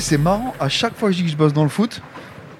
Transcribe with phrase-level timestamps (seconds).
[0.00, 2.00] sais, c'est marrant, à chaque fois que je dis que je bosse dans le foot,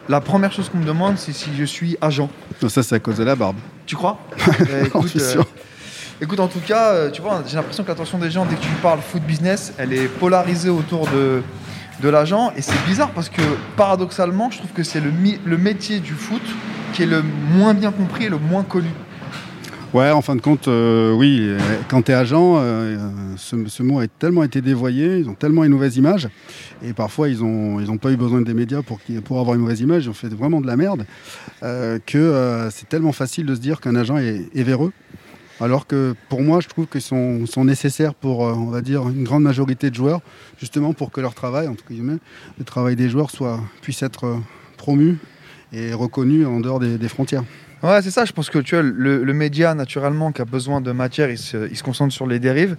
[0.08, 2.30] la première chose qu'on me demande, c'est si je suis agent.
[2.62, 3.56] Non, ça, c'est à cause de la barbe.
[3.86, 5.46] Tu crois Euh, J'en écoute, suis euh, sûr.
[6.20, 8.62] écoute, en tout cas, euh, tu vois, j'ai l'impression que l'attention des gens, dès que
[8.62, 11.42] tu parles foot business, elle est polarisée autour de,
[12.00, 12.52] de l'agent.
[12.56, 13.42] Et c'est bizarre parce que,
[13.76, 15.12] paradoxalement, je trouve que c'est le,
[15.44, 16.42] le métier du foot
[16.94, 18.90] qui est le moins bien compris et le moins connu.
[19.94, 22.98] Ouais, en fin de compte, euh, oui, euh, quand tu es agent, euh,
[23.38, 26.28] ce, ce mot a tellement été dévoyé, ils ont tellement une mauvaise image,
[26.82, 29.62] et parfois ils n'ont ils ont pas eu besoin des médias pour, pour avoir une
[29.62, 31.06] mauvaise image, ils ont fait vraiment de la merde,
[31.62, 34.92] euh, que euh, c'est tellement facile de se dire qu'un agent est, est véreux.
[35.60, 39.08] Alors que pour moi, je trouve qu'ils sont, sont nécessaires pour, euh, on va dire,
[39.08, 40.20] une grande majorité de joueurs,
[40.60, 42.18] justement pour que leur travail, entre guillemets,
[42.58, 44.36] le travail des joueurs soit, puisse être
[44.76, 45.16] promu
[45.72, 47.42] et reconnu en dehors des- des frontières.
[47.82, 48.24] Ouais, c'est ça.
[48.24, 51.82] Je pense que tu vois, le, média, naturellement, qui a besoin de matière, il se,
[51.82, 52.76] concentre sur les dérives.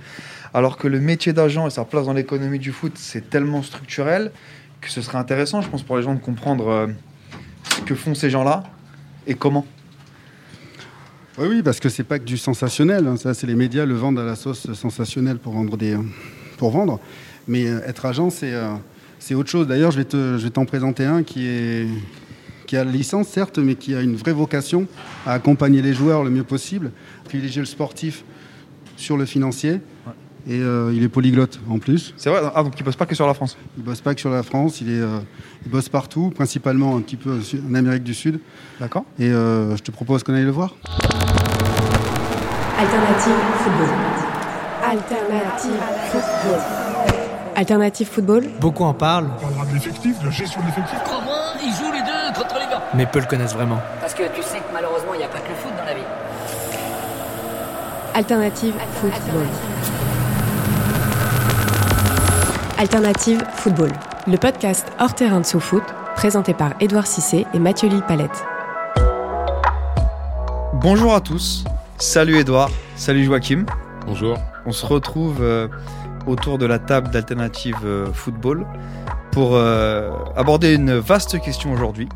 [0.53, 4.31] Alors que le métier d'agent et sa place dans l'économie du foot, c'est tellement structurel
[4.81, 6.87] que ce serait intéressant, je pense, pour les gens de comprendre euh,
[7.75, 8.63] ce que font ces gens-là
[9.27, 9.65] et comment.
[11.37, 13.07] Oui, parce que c'est pas que du sensationnel.
[13.07, 13.15] hein.
[13.17, 15.97] Ça, c'est les médias le vendent à la sauce sensationnelle pour vendre des.
[17.47, 18.73] Mais euh, être agent, c'est euh,
[19.19, 19.67] c'est autre chose.
[19.67, 21.87] D'ailleurs, je vais t'en présenter un qui est
[22.69, 24.85] qui a la licence certes, mais qui a une vraie vocation
[25.25, 26.91] à accompagner les joueurs le mieux possible,
[27.23, 28.23] privilégier le sportif
[28.95, 29.81] sur le financier.
[30.47, 32.13] Et euh, il est polyglotte en plus.
[32.15, 33.57] C'est vrai Ah, donc ils bossent pas que sur la France.
[33.75, 35.17] Il bosse pas que sur la France, il, est, euh,
[35.65, 38.39] il bosse partout, principalement un petit peu en Amérique du Sud.
[38.79, 40.75] D'accord Et euh, je te propose qu'on aille le voir.
[42.77, 43.89] Alternative football.
[44.83, 45.71] Alternative
[46.11, 46.59] football.
[47.55, 48.43] Alternative football.
[48.61, 50.99] Beaucoup en parlent, On parlera de l'effectif, de la gestion de l'effectif.
[51.03, 52.19] Comment ils jouent les deux
[52.93, 53.79] mais peu le connaissent vraiment.
[54.01, 55.93] Parce que tu sais que malheureusement, il n'y a pas que le foot dans la
[55.93, 56.01] vie.
[58.13, 59.45] Alternative football.
[62.77, 63.91] Alternative football.
[64.27, 65.83] Le podcast hors terrain de sous-foot,
[66.15, 68.43] présenté par Édouard Cissé et Mathieu Lille Palette.
[70.75, 71.65] Bonjour à tous.
[71.97, 72.69] Salut Edouard.
[72.95, 73.65] Salut Joachim.
[74.05, 74.37] Bonjour.
[74.65, 75.67] On se retrouve euh,
[76.25, 78.65] autour de la table d'Alternative euh, Football
[79.31, 82.07] pour euh, aborder une vaste question aujourd'hui,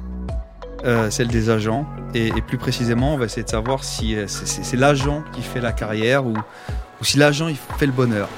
[0.86, 1.88] euh, celle des agents.
[2.14, 5.62] Et, et plus précisément, on va essayer de savoir si euh, c'est- l'agent qui fait
[5.62, 8.30] la carrière ou, ou si l'agent il fait le bonheur.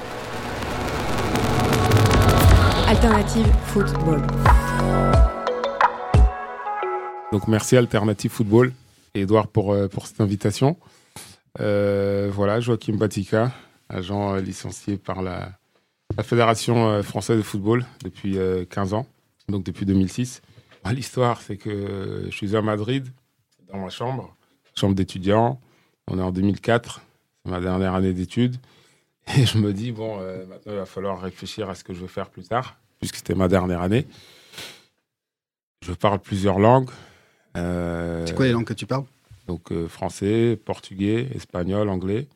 [2.88, 4.22] Alternative football.
[7.32, 8.72] Donc merci Alternative Football
[9.14, 10.76] et Edouard pour, euh, pour cette invitation.
[11.60, 13.50] Euh, voilà, Joachim Batica,
[13.88, 15.50] agent euh, licencié par la,
[16.16, 19.06] la Fédération euh, française de football depuis euh, 15 ans,
[19.48, 20.40] donc depuis 2006.
[20.86, 23.06] Bah, L'histoire, c'est que je suis à Madrid,
[23.72, 24.34] dans ma chambre,
[24.74, 25.60] chambre d'étudiant.
[26.08, 27.00] On est en 2004,
[27.44, 28.56] c'est ma dernière année d'études.
[29.36, 32.00] Et je me dis, bon, euh, maintenant il va falloir réfléchir à ce que je
[32.00, 34.06] veux faire plus tard, puisque c'était ma dernière année.
[35.84, 36.90] Je parle plusieurs langues.
[37.56, 39.04] Euh, C'est quoi les langues que tu parles?
[39.48, 42.26] donc euh, français, portugais, espagnol, anglais,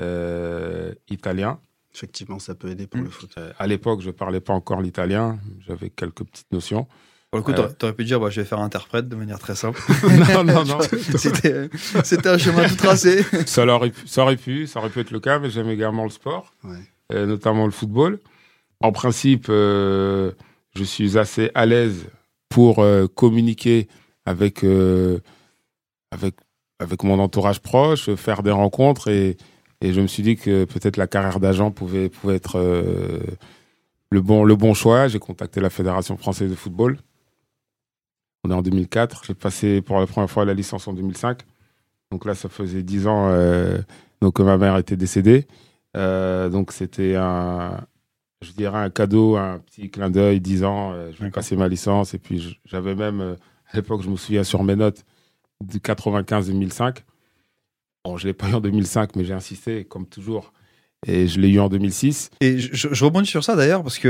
[0.00, 1.60] euh, italien.
[1.94, 3.04] Effectivement, ça peut aider pour Mm.
[3.04, 3.30] le foot.
[3.38, 6.88] Euh, à l'époque, je parlais pas encore l'italien, j'avais quelques petites notions.
[7.32, 7.54] Pour le coup, Euh.
[7.54, 9.80] t'aurais- t'aurais pu dire bah, je vais faire interprète de manière très simple.
[10.34, 10.78] non, non, non.
[11.16, 11.70] C'était
[12.04, 13.24] c'était un chemin tout tracé.
[13.46, 16.04] ça, aurait pu, ça aurait pu, ça aurait pu être le cas, mais j'aime également
[16.04, 16.76] le sport, Ouais.
[17.14, 18.20] euh, notamment le football.
[18.80, 20.32] En principe, euh,
[20.76, 22.04] je suis assez à l'aise
[22.50, 23.88] pour euh, communiquer
[24.26, 25.18] avec, euh,
[26.10, 26.34] avec,
[26.80, 29.38] avec mon entourage proche, faire des rencontres et,
[29.80, 33.20] et je me suis dit que peut-être la carrière d'agent pouvait, pouvait être euh,
[34.10, 35.08] le, bon, le bon choix.
[35.08, 36.98] J'ai contacté la Fédération française de football.
[38.44, 39.22] On est en 2004.
[39.26, 41.40] J'ai passé pour la première fois la licence en 2005.
[42.10, 43.78] Donc là, ça faisait 10 ans euh,
[44.20, 45.46] donc, que ma mère était décédée.
[45.96, 47.80] Euh, donc c'était un,
[48.42, 50.92] je dirais un cadeau, un petit clin d'œil, 10 ans.
[50.92, 52.14] euh, je vais passer ma licence.
[52.14, 53.34] Et puis j'avais même, euh,
[53.70, 55.04] à l'époque, je me souviens sur mes notes,
[55.64, 56.98] de 95-2005.
[58.04, 60.52] Bon, je ne l'ai pas eu en 2005, mais j'ai insisté, comme toujours.
[61.06, 62.30] Et je l'ai eu en 2006.
[62.40, 64.08] Et je, je- je rebondis sur ça d'ailleurs parce que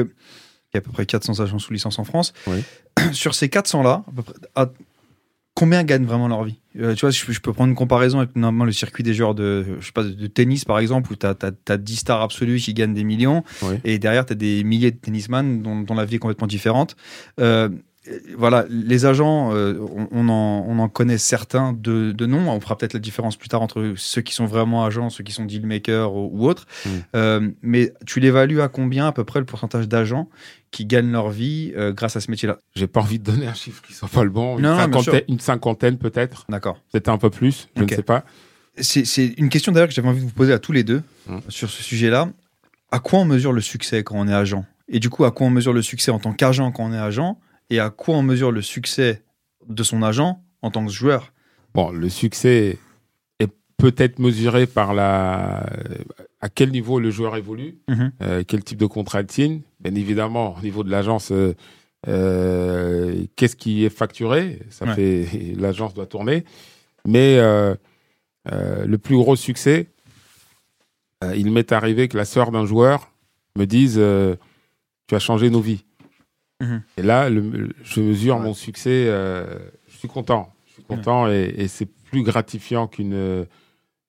[0.75, 2.33] il y a à peu près 400 agents sous licence en France.
[2.47, 2.63] Oui.
[3.13, 4.71] Sur ces 400 là, à peu près, à-
[5.55, 6.59] combien gagnent vraiment leur vie?
[6.81, 9.35] Euh, Tu vois, je, je peux prendre une comparaison avec normalement le circuit des joueurs
[9.35, 12.73] de, je sais pas, de tennis par exemple, où tu as, 10 stars absolues qui
[12.75, 13.75] gagnent des millions, Oui.
[13.85, 16.97] et derrière tu as des milliers de tennisman dont, dont la vie est complètement différente.
[17.41, 17.69] Euh,
[18.37, 22.51] voilà, les agents, euh, on, on en, on en connaît certains de, de noms.
[22.51, 25.33] On fera peut-être la différence plus tard entre ceux qui sont vraiment agents, ceux qui
[25.33, 26.67] sont dealmakers ou, ou autres.
[26.85, 26.89] Mm.
[27.15, 30.29] Euh, mais tu l'évalues à combien à peu près le pourcentage d'agents
[30.73, 32.59] qui gagnent leur vie euh, grâce à ce métier-là?
[32.75, 34.57] J'ai pas envie de donner un chiffre qui soit pas le bon.
[34.59, 36.79] Une Non, cinquantaine, une cinquantaine peut-être, D'accord.
[36.91, 38.25] peut-être un peu plus, je ne sais pas.
[38.79, 41.03] C'est c'est une question d'ailleurs que j'avais envie de vous poser à tous les deux
[41.29, 41.39] Mm.
[41.49, 42.31] sur ce sujet-là.
[42.91, 44.65] À quoi on mesure le succès quand on est agent?
[44.89, 46.99] Et du coup, à quoi on mesure le succès en tant qu'agent quand on est
[46.99, 47.39] agent?
[47.71, 49.23] Et à quoi on mesure le succès
[49.69, 51.33] de son agent en tant que joueur?
[51.75, 52.79] Bon, le succès
[53.39, 55.67] est peut-être mesuré par la
[56.41, 58.13] à quel niveau le joueur évolue, Mhm.
[58.23, 59.61] euh, quel type de contrat il signe.
[59.81, 61.55] Bien évidemment, au niveau de l'agence, euh,
[62.09, 64.59] euh, qu'est-ce qui est facturé?
[64.71, 64.95] Ça Ouais.
[64.95, 65.27] fait
[65.57, 66.45] l'agence doit tourner.
[67.07, 69.89] Mais le plus gros succès,
[71.37, 73.11] il m'est arrivé que la sœur d'un joueur
[73.57, 74.01] me dise
[75.09, 75.85] tu as changé nos vies.
[76.63, 76.83] Mhm.
[76.97, 78.43] Et là, le- je mesure Ouais.
[78.43, 79.05] mon succès.
[79.09, 80.53] euh, je suis content.
[80.67, 83.45] Je suis content et, et c'est plus gratifiant qu'une, euh,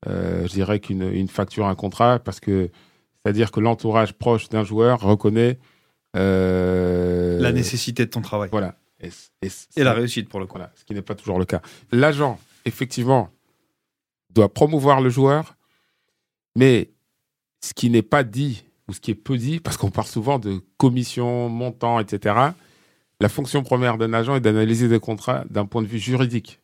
[0.05, 2.69] je dirais qu'une une facture, un contrat, parce que
[3.25, 5.57] c'est-à-dire que l'entourage proche d'un joueur reconnaît
[6.15, 8.49] euh, La nécessité de ton travail.
[8.51, 8.75] Voilà.
[8.99, 9.09] Et,
[9.41, 9.49] et-
[9.79, 10.57] Et la réussite pour le coup.
[10.57, 11.61] voilà, ce qui n'est pas toujours le cas.
[11.91, 13.29] L'agent, effectivement,
[14.29, 15.55] doit promouvoir le joueur,
[16.55, 16.91] mais
[17.61, 20.39] ce qui n'est pas dit ou ce qui est peu dit, parce qu'on parle souvent
[20.39, 22.35] de commission, montant, etc.
[23.19, 26.59] La fonction première d'un agent est d'analyser des contrats d'un point de vue juridique.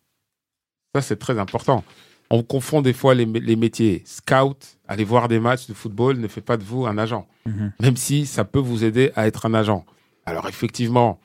[0.95, 1.83] Ça, c'est très important.
[2.31, 4.03] On confond des fois les, mé- les métiers.
[4.05, 7.71] Scout, aller voir des matchs de football ne fait pas de vous un agent Mhm.
[7.79, 9.83] même si ça peut vous aider à être un agent.
[10.25, 11.19] Alors effectivement,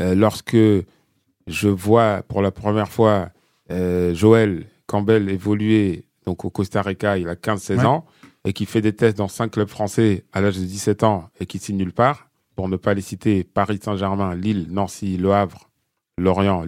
[0.00, 0.56] euh, lorsque
[1.46, 3.30] je vois pour la première fois
[3.70, 7.84] euh, Joël Campbell évoluer donc au Costa Rica, il a 15-16 Ouais.
[7.84, 8.06] ans,
[8.46, 11.46] et qui fait des tests dans cinq clubs français à l'âge de 17 ans et
[11.46, 15.68] qui signe nulle part, pour ne pas les citer, Paris Saint-Germain, Lille, Nancy, Le Havre,
[16.16, 16.64] Lorient,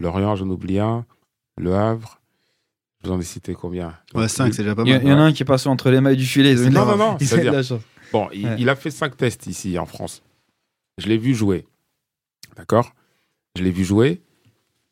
[0.00, 1.04] Lorient, j'en oublie un,
[1.58, 2.20] Le Havre,
[3.02, 3.94] je vous en ai cité combien?
[4.14, 5.02] Ouais, 5, c'est déjà pas Il y, mal.
[5.02, 6.54] il y en a un qui est passé entre les mailles du filet.
[6.54, 7.72] Non, non, non, chance.
[8.12, 8.56] Bon, il, Ouais.
[8.58, 10.22] il a fait cinq tests ici en France.
[10.96, 11.66] Je l'ai vu jouer.
[12.56, 12.92] D'accord?
[13.56, 14.20] Je l'ai vu jouer.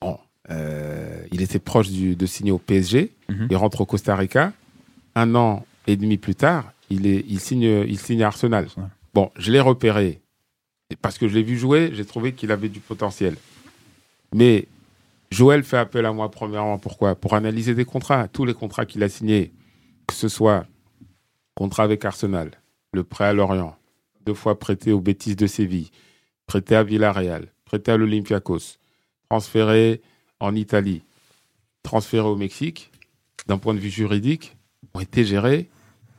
[0.01, 0.19] Bon,
[0.51, 3.13] euh, il était proche du- de signer au PSG.
[3.29, 3.49] Mhm.
[3.51, 4.53] Il rentre au Costa Rica.
[5.15, 8.69] Un an et demi plus tard, il, est, il, signe, il signe à Arsenal.
[9.15, 10.21] Bon, je l'ai repéré.
[10.91, 13.37] Et parce que je l'ai vu jouer, j'ai trouvé qu'il avait du potentiel.
[14.35, 14.67] Mais
[15.31, 16.79] Joël fait appel à moi premièrement.
[16.79, 17.15] Pourquoi?
[17.15, 18.29] Pour analyser des contrats.
[18.29, 19.53] Tous les contrats qu'il a signés,
[20.07, 20.67] que ce soit
[21.55, 22.51] contrat avec Arsenal,
[22.93, 23.77] le prêt à Lorient,
[24.25, 25.91] deux fois prêté aux bêtises de Séville,
[26.47, 28.79] prêté à Villarreal, prêté à l'Olympiakos,
[29.29, 30.01] transféré
[30.39, 31.03] en Italie,
[31.83, 32.93] transféré au Mexique,
[33.47, 34.57] d'un point de vue juridique,
[34.95, 35.69] ont été gérés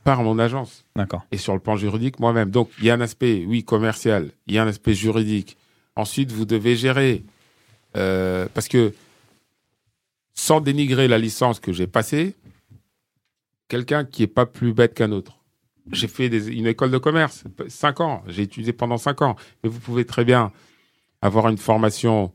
[0.08, 0.86] par mon agence.
[0.96, 1.26] D'accord.
[1.32, 2.50] Et sur le plan juridique, moi-même.
[2.50, 5.58] Donc, il y a un aspect, oui, commercial, il y a un aspect juridique.
[5.96, 7.24] Ensuite, vous devez gérer.
[7.96, 8.92] euh, parce que,
[10.34, 12.34] sans dénigrer la licence que j'ai passée,
[13.68, 15.38] quelqu'un qui est pas plus bête qu'un autre.
[15.92, 18.22] J'ai fait des- une école de commerce, cinq ans.
[18.28, 19.36] J'ai étudié pendant cinq ans.
[19.62, 20.52] Mais vous pouvez très bien
[21.22, 22.32] avoir une formation,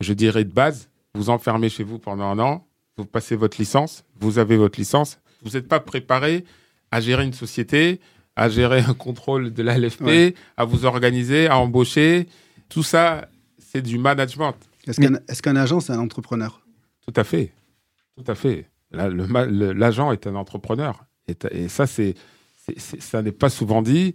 [0.00, 0.88] je dirais, de base.
[1.14, 2.66] Vous enfermez chez vous pendant un an.
[2.96, 4.04] Vous passez votre licence.
[4.20, 5.18] Vous avez votre licence.
[5.42, 6.44] Vous n'êtes pas préparé
[6.90, 8.00] à gérer une société,
[8.36, 10.34] à gérer un contrôle de la LFP, Ouais.
[10.56, 12.28] à vous organiser, à embaucher.
[12.68, 13.28] Tout ça,
[13.58, 14.54] c'est du management.
[14.86, 16.60] Est-ce qu'un agent, c'est un entrepreneur?
[17.06, 17.52] Tout à fait.
[18.16, 18.66] Tout à fait.
[18.92, 21.04] L'agent est un entrepreneur.
[21.28, 22.14] Et, et ça, c'est-
[22.76, 24.14] ça n'est pas souvent dit.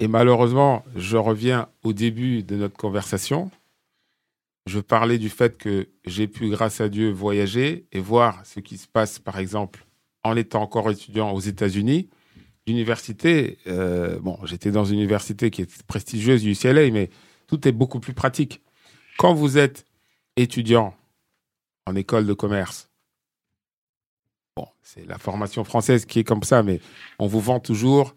[0.00, 3.50] Et malheureusement, je reviens au début de notre conversation.
[4.66, 8.76] Je parlais du fait que j'ai pu, grâce à Dieu, voyager et voir ce qui
[8.76, 9.84] se passe, par exemple,
[10.28, 12.08] en étant encore étudiant aux États-Unis.
[12.66, 17.10] L'université, euh, bon, j'étais dans une université qui est prestigieuse, UCLA, mais
[17.46, 18.62] tout est beaucoup plus pratique.
[19.16, 19.86] Quand vous êtes
[20.36, 20.94] étudiant
[21.86, 22.90] en école de commerce,
[24.54, 26.80] bon, c'est la formation française qui est comme ça, mais
[27.18, 28.14] on vous vend toujours,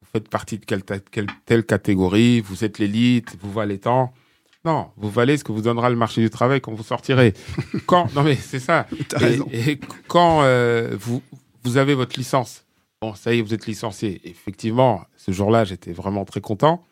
[0.00, 0.84] vous faites partie de quelle,
[1.44, 4.14] telle catégorie, vous êtes l'élite, vous valez tant.
[4.64, 7.34] Non, vous valez ce que vous donnera le marché du travail quand vous sortirez.
[7.86, 8.86] quand, non mais c'est ça.
[8.92, 9.48] Et, raison.
[9.52, 11.22] et quand euh, vous,
[11.68, 12.64] vous avez votre licence,
[13.02, 14.20] bon, ça y est, vous êtes licencié.
[14.24, 16.84] Effectivement, ce jour-là, j'étais vraiment très content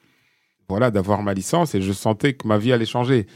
[0.68, 3.26] voilà, d'avoir ma licence et je sentais que ma vie allait changer.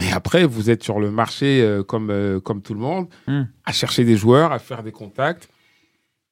[0.00, 3.42] Mais après, vous êtes sur le marché euh, comme, euh, comme tout le monde, Hmm.
[3.66, 5.48] à chercher des joueurs, à faire des contacts.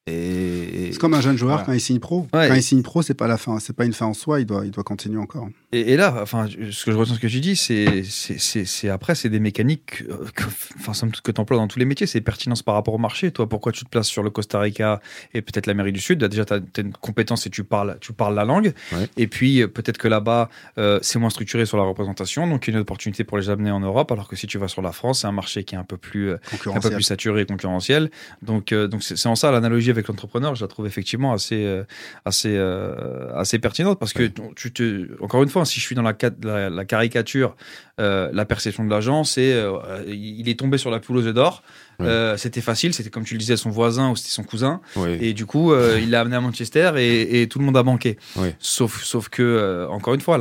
[0.09, 1.67] Et, C'est comme un jeune joueur Voilà.
[1.67, 2.27] quand il signe pro.
[2.33, 2.49] Ouais.
[2.49, 4.41] Quand il signe pro, c'est pas la fin, c'est pas une fin en soi.
[4.41, 5.49] Il doit, il doit continuer encore.
[5.73, 8.65] Et, et là, enfin, ce que je retiens ce que tu dis, c'est, c'est, c'est,
[8.65, 10.45] c'est- après, c'est des mécaniques, euh, que,
[10.79, 12.07] enfin, somme toute, que tu emploies dans tous les métiers.
[12.07, 13.31] C'est pertinence par rapport au marché.
[13.31, 15.01] Toi, pourquoi tu te places sur le Costa Rica
[15.35, 16.21] et peut-être l'Amérique du Sud?
[16.21, 18.73] Bah, Déjà, tu as, une compétence et tu parles, tu parles la langue.
[18.93, 19.09] Ouais.
[19.19, 20.49] Et puis, euh, peut-être que là-bas,
[20.79, 22.47] euh, c'est moins structuré sur la représentation.
[22.47, 24.11] Donc, il y a une opportunité pour les amener en Europe.
[24.11, 25.97] Alors que si tu vas sur la France, c'est un marché qui est un peu
[25.99, 28.11] plus, un peu plus saturé et concurrentiel.
[28.43, 31.65] Donc, euh, donc c'est c'est en ça l'analogie avec l'entrepreneur, je la trouve effectivement assez,
[31.65, 31.85] euh,
[32.25, 34.33] assez, euh, assez pertinente parce que Ouais.
[34.57, 37.57] tu te, encore une fois, si je suis dans la, ca- la, la caricature,
[38.01, 41.63] euh, la perception de l'agent, c'est euh, il est tombé sur la pouleuse d'or.
[42.01, 42.07] Ouais.
[42.07, 44.81] Euh, c'était facile, c'était comme tu le disais, son voisin ou c'était son cousin.
[44.97, 45.19] ouais.
[45.21, 48.17] Et du coup, il l'a amené à Manchester et, et tout le monde a manqué.
[48.37, 48.55] Ouais.
[48.61, 50.39] Sauf, sauf que, encore une fois,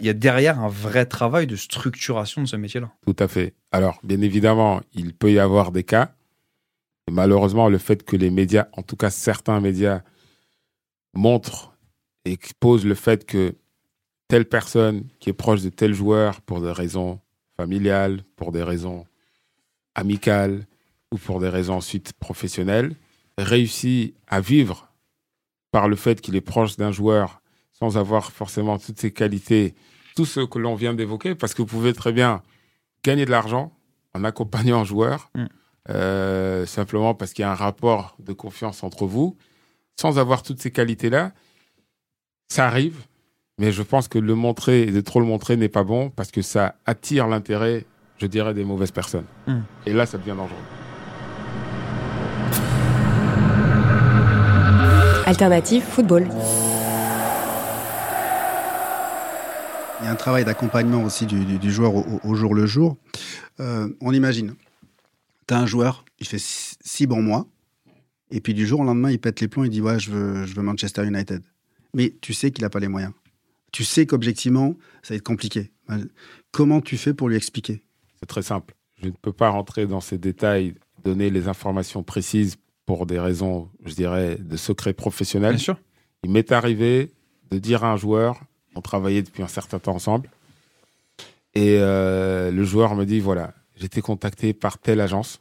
[0.00, 2.90] il y a derrière un vrai travail de structuration de ce métier-là.
[3.06, 3.54] Tout à fait.
[3.72, 6.14] Alors, bien évidemment, il peut y avoir des cas.
[7.10, 10.02] Malheureusement, le fait que les médias, en tout cas certains médias,
[11.14, 11.76] montrent
[12.24, 13.54] et exposent le fait que
[14.28, 17.20] telle personne qui est proche de tel joueur pour des raisons
[17.56, 19.04] familiales, pour des raisons
[19.94, 20.66] amicales
[21.12, 22.96] ou pour des raisons ensuite professionnelles,
[23.38, 24.88] réussit à vivre
[25.70, 27.42] par le fait qu'il est proche d'un joueur
[27.72, 29.74] sans avoir forcément toutes ses qualités,
[30.16, 32.42] tout ce que l'on vient d'évoquer, parce que vous pouvez très bien
[33.02, 33.76] gagner de l'argent
[34.14, 35.46] en accompagnant un joueur, Mm.
[35.90, 39.36] Euh, simplement parce qu'il y a un rapport de confiance entre vous,
[40.00, 41.32] sans avoir toutes ces qualités-là.
[42.48, 42.96] Ça arrive,
[43.58, 46.30] mais je pense que le montrer et de trop le montrer n'est pas bon parce
[46.30, 47.84] que ça attire l'intérêt,
[48.18, 49.26] je dirais, des mauvaises personnes.
[49.46, 49.58] Mm.
[49.86, 50.56] Et là, ça devient dangereux.
[55.26, 56.28] Alternative football.
[60.00, 61.92] Il y a un travail d'accompagnement aussi du, du- du joueur
[62.24, 62.96] au jour le jour.
[63.60, 64.54] Euh, on imagine,
[65.46, 67.46] tu as un joueur, il fait six, six bons mois,
[68.30, 70.44] et puis du jour au lendemain, il pète les plombs, il dit Ouais, je veux,
[70.46, 71.42] je veux Manchester United.
[71.94, 73.12] Mais tu sais qu'il n'a pas les moyens.
[73.72, 75.70] Tu sais qu'objectivement, ça va être compliqué.
[76.50, 77.82] Comment tu fais pour lui expliquer?
[78.20, 78.74] C'est très simple.
[79.02, 83.68] Je ne peux pas rentrer dans ces détails, donner les informations précises pour des raisons,
[83.84, 85.52] je dirais, de secret professionnel.
[85.52, 85.78] Bien sûr.
[86.22, 87.12] Il m'est arrivé
[87.50, 88.40] de dire à un joueur,
[88.74, 90.28] on travaillait depuis un certain temps ensemble,
[91.54, 95.40] et euh, le joueur me dit, voilà, j'ai été contacté par telle agence,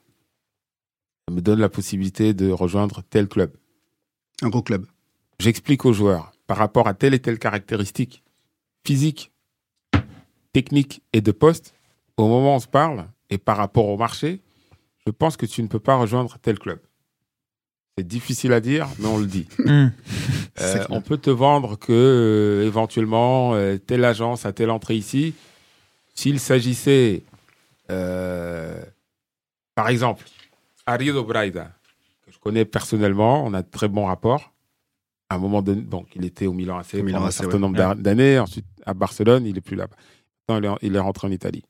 [1.28, 3.52] elle me donne la possibilité de rejoindre tel club.
[4.42, 4.86] Un gros club.
[5.40, 8.24] J'explique au joueur, par rapport à telle et telle caractéristique
[8.86, 9.32] physique,
[10.52, 11.74] technique et de poste,
[12.18, 14.42] au moment où on se parle, et par rapport au marché,
[15.06, 16.80] je pense que tu ne peux pas rejoindre tel club.
[17.98, 19.48] C'est difficile à dire, mais on le dit.
[19.60, 19.92] Mm.
[20.56, 24.96] C'est Euh, on peut te vendre que euh, éventuellement euh, telle agence a telle entrée
[24.96, 25.34] ici.
[26.14, 27.24] S'il s'agissait,
[29.76, 30.26] par exemple,
[30.86, 31.72] Arido Braida,
[32.26, 34.52] que je connais personnellement, on a de très bons rapports.
[35.30, 37.60] À un moment donné, donc il était au Milan AC pendant un certain ouais.
[37.60, 38.38] nombre d'a- d'années.
[38.40, 39.96] Ensuite, à Barcelone, il est plus là-bas.
[40.48, 41.64] Maintenant, il est, il est rentré en Italie.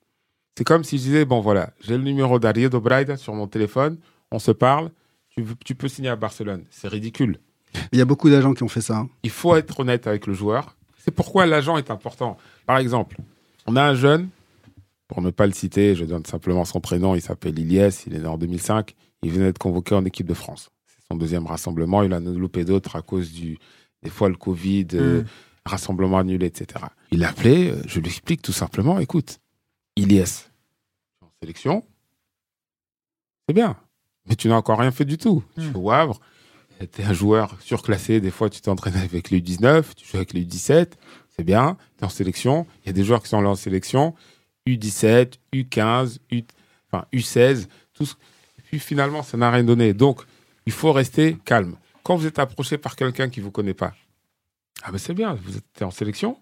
[0.57, 3.97] C'est comme si je disais, bon voilà, j'ai le numéro d'Arido Braida sur mon téléphone,
[4.31, 4.91] on se parle,
[5.29, 6.65] tu, tu peux signer à Barcelone.
[6.69, 7.39] C'est ridicule
[7.91, 8.97] Il y a beaucoup d'agents qui ont fait ça.
[8.97, 9.09] hein.
[9.23, 10.75] il faut être honnête avec le joueur.
[10.97, 12.37] C'est pourquoi l'agent est important.
[12.65, 13.17] Par exemple,
[13.65, 14.29] on a un jeune,
[15.07, 18.19] pour ne pas le citer, je donne simplement son prénom, il s'appelle Iliès, il est
[18.19, 20.69] né en 2005, il venait d'être convoqué en équipe de France.
[20.87, 23.57] C'est son deuxième rassemblement, il en a loupé d'autres à cause du,
[24.01, 25.23] des fois le Covid, euh,
[25.65, 26.85] rassemblement annulé, etc.
[27.11, 29.39] Il appelé, euh, je lui explique tout simplement, écoute,
[29.95, 30.51] Iliès,
[31.21, 31.83] en sélection,
[33.47, 33.77] c'est bien,
[34.27, 35.43] mais tu n'as encore rien fait du tout.
[35.55, 36.19] Tu es au Havre,
[36.79, 40.33] tu es un joueur surclassé, des fois tu t'entraînes avec les U19, tu joues avec
[40.33, 40.93] les U17,
[41.29, 43.55] c'est bien, tu es en sélection, il y a des joueurs qui sont là en
[43.55, 44.15] sélection,
[44.67, 46.41] U17, U15, U,
[46.91, 48.13] enfin, U16, tout ce-
[48.57, 49.93] et puis finalement ça n'a rien donné.
[49.93, 50.21] Donc
[50.65, 51.75] il faut rester calme.
[52.03, 53.93] Quand vous êtes approché par quelqu'un qui ne vous connaît pas,
[54.83, 56.37] ah ben c'est bien, vous êtes en sélection,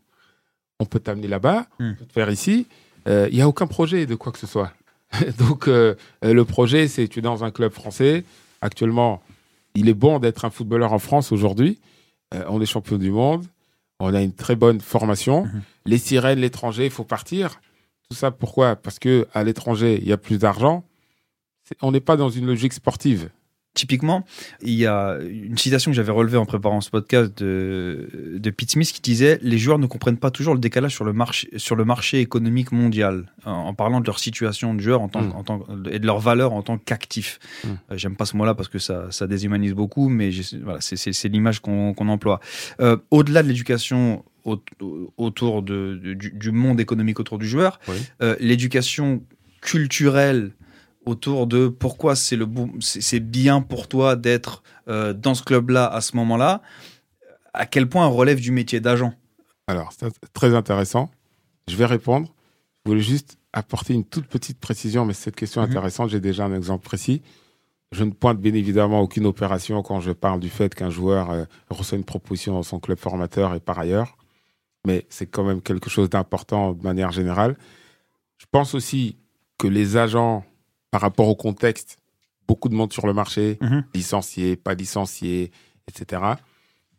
[0.80, 1.92] on peut t'amener là-bas, Hmm.
[1.92, 2.68] on peut te faire ici,
[3.08, 4.72] Euh, il n'y a aucun projet de quoi que ce soit.
[5.40, 8.24] Donc euh, euh, le projet c'est tu es dans un club français,
[8.62, 9.24] actuellement
[9.74, 11.80] il est bon d'être un footballeur en France aujourd'hui.
[12.36, 13.46] Euh, on est champion du monde.
[14.00, 15.46] On a une très bonne formation.
[15.46, 15.62] Mhm.
[15.86, 17.60] Les sirènes, l'étranger, il faut partir.
[18.12, 18.76] Tout ça, pourquoi?
[18.76, 20.84] Parce que à l'étranger, il y a plus d'argent.
[21.82, 23.30] On n'est pas dans une logique sportive.
[23.74, 24.26] Typiquement,
[24.62, 28.72] il y a une citation que j'avais relevée en préparant ce podcast de, de Pete
[28.72, 31.78] Smith qui disait Les joueurs ne comprennent pas toujours le décalage sur le marché, sur
[31.78, 35.32] le marché économique mondial, en, en parlant de leur situation de joueur en tant, Mm.
[35.38, 37.40] en tant, et de leur valeur en tant qu'actif.
[37.64, 37.68] Mm.
[37.70, 41.62] Euh, J'aime pas ce mot-là parce que ça, ça déshumanise beaucoup, mais voilà, c'est- l'image
[41.62, 42.42] qu'on qu'on emploie.
[42.82, 44.62] Euh, Au-delà de l'éducation au-
[45.18, 47.98] autour de, du, du monde économique autour du joueur, Oui.
[48.22, 49.22] euh, l'éducation
[49.62, 50.52] culturelle
[51.06, 52.48] autour de pourquoi c'est le
[52.80, 56.62] c'est bien pour toi d'être euh, dans ce club-là à ce moment-là.
[57.54, 59.14] À quel point relève du métier d'agent?
[59.68, 61.10] Alors, c'est très intéressant.
[61.68, 62.34] Je vais répondre.
[62.86, 65.72] Je voulais juste apporter une toute petite précision, mais cette question est Mhm.
[65.72, 66.10] intéressante.
[66.10, 67.22] J'ai déjà un exemple précis.
[67.92, 71.44] Je ne pointe bien évidemment aucune opération quand je parle du fait qu'un joueur euh,
[71.70, 74.18] reçoit une proposition dans son club formateur et par ailleurs.
[74.86, 77.56] Mais c'est quand même quelque chose d'important de manière générale.
[78.38, 79.16] Je pense aussi
[79.58, 80.44] que les agents,
[80.90, 81.98] par rapport au contexte,
[82.48, 83.84] beaucoup de monde sur le marché, Mhm.
[83.94, 85.52] licenciés, pas licenciés,
[85.88, 86.22] etc.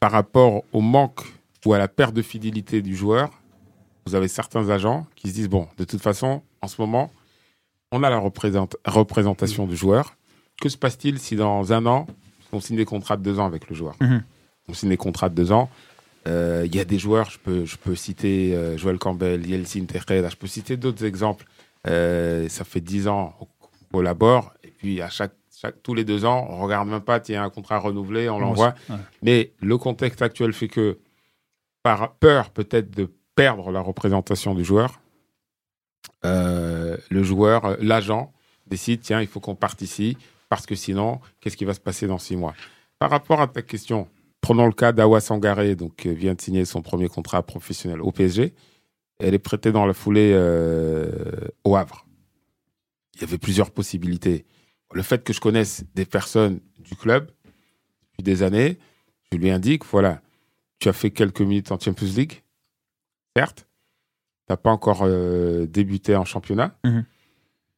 [0.00, 1.22] Par rapport au manque
[1.66, 3.30] ou à la perte de fidélité du joueur,
[4.06, 7.10] vous avez certains agents qui se disent bon, de toute façon, en ce moment,
[7.90, 10.14] on a la représent- représentation du joueur.
[10.60, 12.06] Que se passe-t-il si dans un an,
[12.52, 13.96] on signe des contrats de deux ans avec le joueur?
[14.00, 14.22] Mhm.
[14.68, 15.68] On signe des contrats de deux ans.
[16.28, 19.84] Euh, Il y a des joueurs, je peux, je peux citer euh, Joel Campbell, Yeltsin
[19.86, 21.46] Tejeda, je peux citer d'autres exemples.
[21.88, 26.24] Euh, ça fait dix ans qu'on collabore, et puis à chaque, chaque, tous les deux
[26.24, 28.74] ans, on regarde même pas, il y a un contrat renouvelé, on l'envoie.
[28.88, 28.96] Ouais.
[29.22, 30.98] Mais le contexte actuel fait que,
[31.82, 35.00] par peur peut-être de perdre la représentation du joueur,
[36.24, 38.32] euh, le joueur, l'agent,
[38.68, 40.16] décide tiens, il faut qu'on parte ici,
[40.48, 42.54] parce que sinon, qu'est-ce qui va se passer dans six mois?
[43.00, 44.06] Par rapport à ta question,
[44.42, 48.12] prenons le cas d'Awa Sangaré, donc, euh, vient de signer son premier contrat professionnel au
[48.12, 48.52] PSG.
[49.18, 52.06] Elle est prêtée dans la foulée euh, au Havre.
[53.14, 54.44] Il y avait plusieurs possibilités.
[54.92, 57.30] Le fait que je connaisse des personnes du club
[58.10, 58.78] depuis des années,
[59.30, 60.20] je lui indique, voilà,
[60.80, 62.42] tu as fait quelques minutes en Champions League,
[63.36, 63.68] certes,
[64.46, 66.76] tu n'as pas encore euh, débuté en championnat.
[66.84, 67.04] Mhm.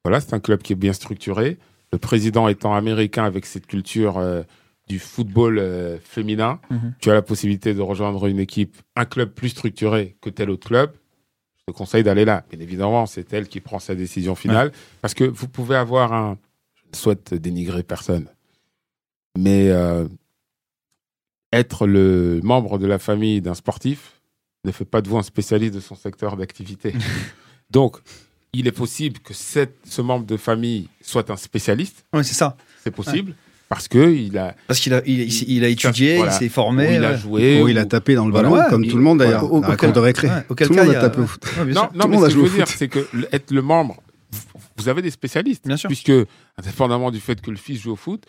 [0.03, 1.59] Voilà, c'est un club qui est bien structuré.
[1.93, 4.43] Le président étant américain avec cette culture euh,
[4.87, 6.95] du football euh, féminin, Mhm.
[7.01, 10.67] tu as la possibilité de rejoindre une équipe, un club plus structuré que tel autre
[10.69, 10.93] club.
[11.57, 12.45] Je te conseille d'aller là.
[12.51, 14.73] Bien évidemment, c'est elle qui prend sa décision finale.
[15.01, 16.37] Parce que vous pouvez avoir un.
[16.77, 18.29] Je ne souhaite dénigrer personne.
[19.39, 20.07] Mais euh,
[21.53, 24.21] être le membre de la famille d'un sportif
[24.65, 26.93] ne fait pas de vous un spécialiste de son secteur d'activité.
[27.71, 27.97] Donc,
[28.53, 32.05] il est possible que cette- ce membre de famille soit un spécialiste.
[32.13, 32.57] Ouais, c'est ça.
[32.83, 33.35] C'est possible.
[33.69, 36.33] Parce qu'il a, Parce qu'il a, il, il- il a étudié, Voilà.
[36.33, 36.95] il s'est ou formé.
[36.97, 37.63] il a joué.
[37.63, 38.49] Ou il a tapé dans le Voilà.
[38.51, 39.51] ballon, Ouais, comme il- tout le monde d'ailleurs.
[39.53, 40.29] Au- auquel- de récré.
[40.29, 41.43] ouais, auquel tout le cas, monde il a tapé au foot.
[41.59, 42.77] Non, non, Tout le mais monde ce a que je joué veux au dire, foot.
[42.79, 43.97] c'est que le- être le membre,
[44.77, 45.67] vous- avez des spécialistes.
[45.67, 45.89] Bien sûr.
[45.89, 46.13] Puisque,
[46.59, 48.25] indépendamment du fait que le fils joue au foot,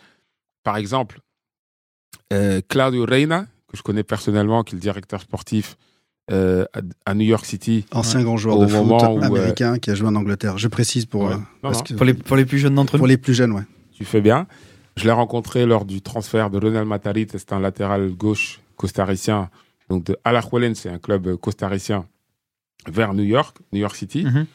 [0.64, 1.20] par exemple,
[2.32, 5.76] euh, Claudio Reina, que je connais personnellement, qui est le directeur sportif
[6.32, 6.64] euh,
[7.04, 7.84] à, New York City.
[7.92, 10.58] Ancien grand joueur Au de foot où, américain qui a joué en Angleterre.
[10.58, 11.32] Je précise pour, Ouais.
[11.34, 12.98] euh, Non, parce non, que- Pour les, pour les plus jeunes d'entre nous.
[12.98, 13.62] pour les plus jeunes, ouais.
[13.92, 14.48] tu fais bien.
[14.96, 19.50] Je l'ai rencontré lors du transfert de Ronald Matarit, c'est un latéral gauche costaricien,
[19.88, 22.06] donc de Alajuelen, c'est un club costaricien,
[22.86, 24.24] vers New York, New York City.
[24.24, 24.46] Mhm.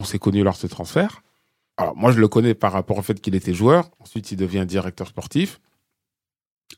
[0.00, 1.22] On s'est connus lors de ce transfert.
[1.76, 3.90] Alors, moi, je le connais par rapport au fait qu'il était joueur.
[4.00, 5.60] Ensuite, il devient directeur sportif.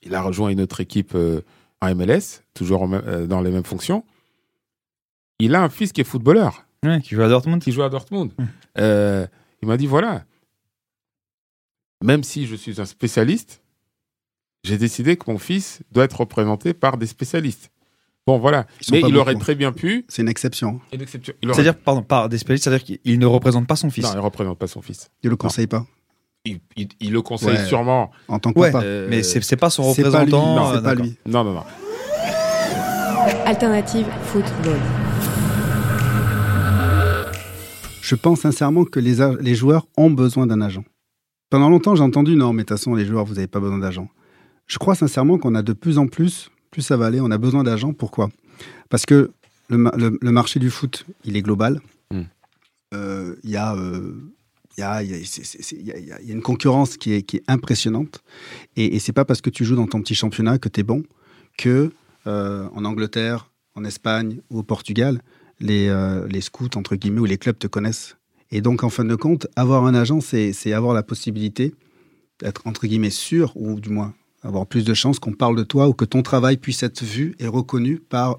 [0.02, 1.40] Il a rejoint une autre équipe euh,
[1.80, 4.04] en MLS, toujours en euh, dans les mêmes fonctions.
[5.38, 7.62] Il a un fils qui est footballeur, Ouais, qui joue à Dortmund.
[7.62, 8.32] qui joue à Dortmund.
[8.38, 8.48] Mhm.
[8.78, 9.26] Euh,
[9.62, 10.24] il m'a dit voilà,
[12.02, 13.62] même si je suis un spécialiste,
[14.64, 17.70] j'ai décidé que mon fils doit être représenté par des spécialistes.
[18.26, 18.66] Bon, voilà.
[18.90, 20.04] Mais il aurait très bien pu.
[20.08, 20.80] C'est une exception.
[20.92, 21.32] Une exception.
[21.42, 24.04] Il aurait- C'est-à-dire, pardon, par des spécialistes, c'est-à-dire qu'il ne représente pas son fils.
[24.04, 25.10] Non, il ne représente pas son fils.
[25.22, 25.86] Il le conseille pas
[26.46, 27.64] Il, il- il le conseille Ouais.
[27.66, 28.10] sûrement.
[28.28, 28.84] en tant que Ouais, papa.
[28.84, 30.32] Euh, mais c'est c'est pas son C'est pas lui.
[30.32, 30.54] représentant.
[30.56, 31.16] Non, euh, c'est pas lui.
[31.26, 31.64] Non, non, non.
[33.46, 34.78] Alternative football.
[38.02, 40.84] Je pense sincèrement que les, a- les joueurs ont besoin d'un agent.
[41.50, 43.78] Pendant longtemps, j'ai entendu non, mais de toute façon, les joueurs, vous n'avez pas besoin
[43.78, 44.08] d'agent.
[44.66, 47.38] Je crois sincèrement qu'on a de plus en plus, plus ça va aller, on a
[47.38, 47.92] besoin d'agents.
[47.92, 48.30] Pourquoi?
[48.88, 49.32] Parce que
[49.68, 51.80] le, ma- le- le marché du foot, il est global.
[52.94, 53.74] Euh, Il y a.
[53.74, 54.14] euh,
[54.78, 55.90] il y y
[56.24, 58.22] y y une concurrence qui est, qui est impressionnante.
[58.76, 60.82] Et, et c'est pas parce que tu joues dans ton petit championnat que tu es
[60.82, 61.02] bon
[61.58, 61.90] que
[62.26, 65.20] euh, en Angleterre, en Espagne ou au Portugal,
[65.58, 68.16] les, euh, les scouts, entre guillemets, ou les clubs te connaissent.
[68.52, 71.74] Et donc, en fin de compte, avoir un agent, c'est avoir la possibilité
[72.40, 75.88] d'être, entre guillemets, sûr, ou du moins avoir plus de chances qu'on parle de toi
[75.88, 78.38] ou que ton travail puisse être vu et reconnu par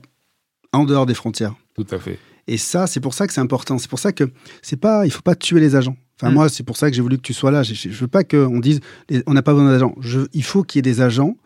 [0.73, 1.55] en dehors des frontières.
[1.75, 2.17] Tout à fait.
[2.47, 3.77] Et ça, c'est pour ça que c'est important.
[3.77, 4.23] C'est pour ça que
[4.61, 5.95] c'est pas, il faut pas tuer les agents.
[6.19, 6.33] Enfin, Mm.
[6.33, 7.61] moi, c'est pour ça que j'ai voulu que tu sois là.
[7.63, 8.79] Je, je veux pas qu'on dise,
[9.27, 9.95] on n'a pas besoin d'agents.
[10.33, 11.37] Il faut qu'il y ait des agents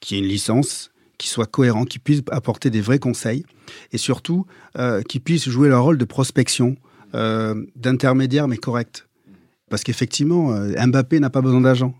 [0.00, 3.44] qui aient une licence, qui soient cohérents, qui puissent apporter des vrais conseils
[3.92, 4.46] et surtout
[4.78, 6.76] euh, qui puissent jouer leur rôle de prospection,
[7.14, 9.06] euh, d'intermédiaire mais correct.
[9.68, 11.94] Parce qu'effectivement, euh, Mbappé n'a pas besoin d'agents.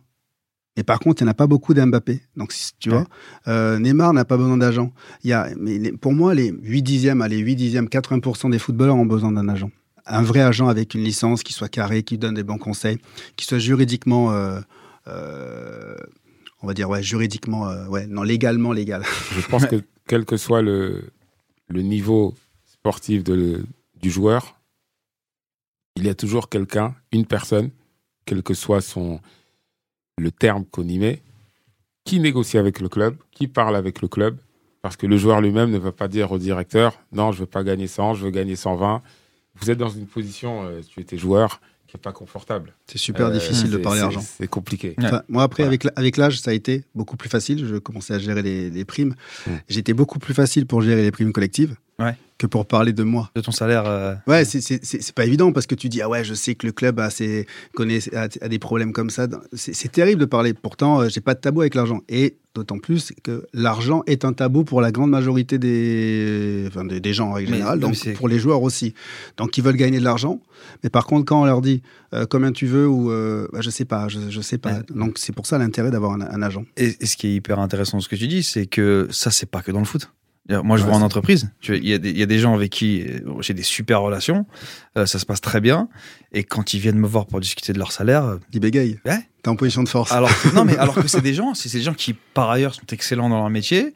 [0.76, 2.20] Et par contre, il n'y en a pas beaucoup d'Mbappé.
[2.36, 3.04] Donc, tu vois,
[3.48, 4.92] euh, Neymar n'a pas besoin d'agent.
[5.24, 9.48] Les- pour moi, les 8 dixièmes, allez, 8 dixièmes, 80% des footballeurs ont besoin d'un
[9.48, 9.70] agent.
[10.06, 12.98] un vrai agent avec une licence qui soit carré, qui donne des bons conseils,
[13.36, 14.32] qui soit juridiquement,
[15.06, 19.02] on va dire, ouais, juridiquement, ouais, non, légalement légal.
[19.38, 21.04] Je pense que quel que soit le,
[21.68, 22.34] le niveau
[22.66, 23.64] sportif de,
[24.00, 24.59] du joueur,
[25.96, 27.70] il y a toujours quelqu'un, une personne,
[28.24, 29.20] quel que soit son,
[30.18, 31.20] le terme qu'on y met,
[32.04, 34.38] qui négocie avec le club, qui parle avec le club,
[34.82, 37.62] parce que le joueur lui-même ne va pas dire au directeur non, je veux pas
[37.64, 39.02] gagner 100, je veux gagner 120.
[39.56, 42.72] Vous êtes dans une position, euh, tu étais joueur, qui n'est pas confortable.
[42.86, 44.20] C'est super Euh, difficile de parler argent.
[44.22, 44.94] C'est compliqué.
[44.96, 45.04] Ouais.
[45.04, 45.76] Enfin, moi, après, Voilà.
[45.96, 47.66] avec, l'âge, ça a été beaucoup plus facile.
[47.66, 49.14] Je commençais à gérer les, les primes.
[49.46, 49.50] Mm.
[49.68, 52.16] J'étais beaucoup plus facile pour gérer les primes collectives Ouais.
[52.38, 53.30] que pour parler de moi.
[53.34, 53.84] De ton salaire.
[53.86, 56.72] euh, Ouais, c'est- pas évident parce que tu dis, ah ouais, je sais que le
[56.72, 59.28] club a, ses, connaît, a, a des problèmes comme ça.
[59.52, 60.54] C'est terrible de parler.
[60.54, 62.00] Pourtant, euh, j'ai pas de tabou avec l'argent.
[62.08, 67.00] Et d'autant plus que l'argent est un tabou pour la grande majorité des, enfin, des,
[67.00, 68.94] des gens en règle générale, donc pour les joueurs aussi.
[69.36, 70.40] Donc ils veulent gagner de l'argent.
[70.82, 71.82] Mais par contre, quand on leur dit
[72.14, 72.88] euh, combien tu veux?
[72.88, 74.72] ou euh, bah, je sais pas, je, je sais pas.
[74.78, 74.82] Ouais.
[74.94, 76.64] Donc c'est pour ça l'intérêt d'avoir un, un agent.
[76.76, 79.50] Et, et ce qui est hyper intéressant ce que tu dis, c'est que ça, c'est
[79.50, 80.10] pas que dans le foot.
[80.62, 81.50] Moi, je Ouais, vois en entreprise.
[81.60, 83.54] Tu vois, Il y, a des- il y a des gens avec qui euh, j'ai
[83.54, 84.46] des super relations.
[84.96, 85.88] Euh, ça se passe très bien.
[86.32, 88.98] Et quand ils viennent me voir pour discuter de leur salaire, euh, Ils bégayent.
[89.04, 89.18] Ouais.
[89.42, 90.12] T'es en position de force.
[90.12, 92.86] alors non, mais alors que c'est des gens, c'est des gens qui par ailleurs sont
[92.90, 93.94] excellents dans leur métier.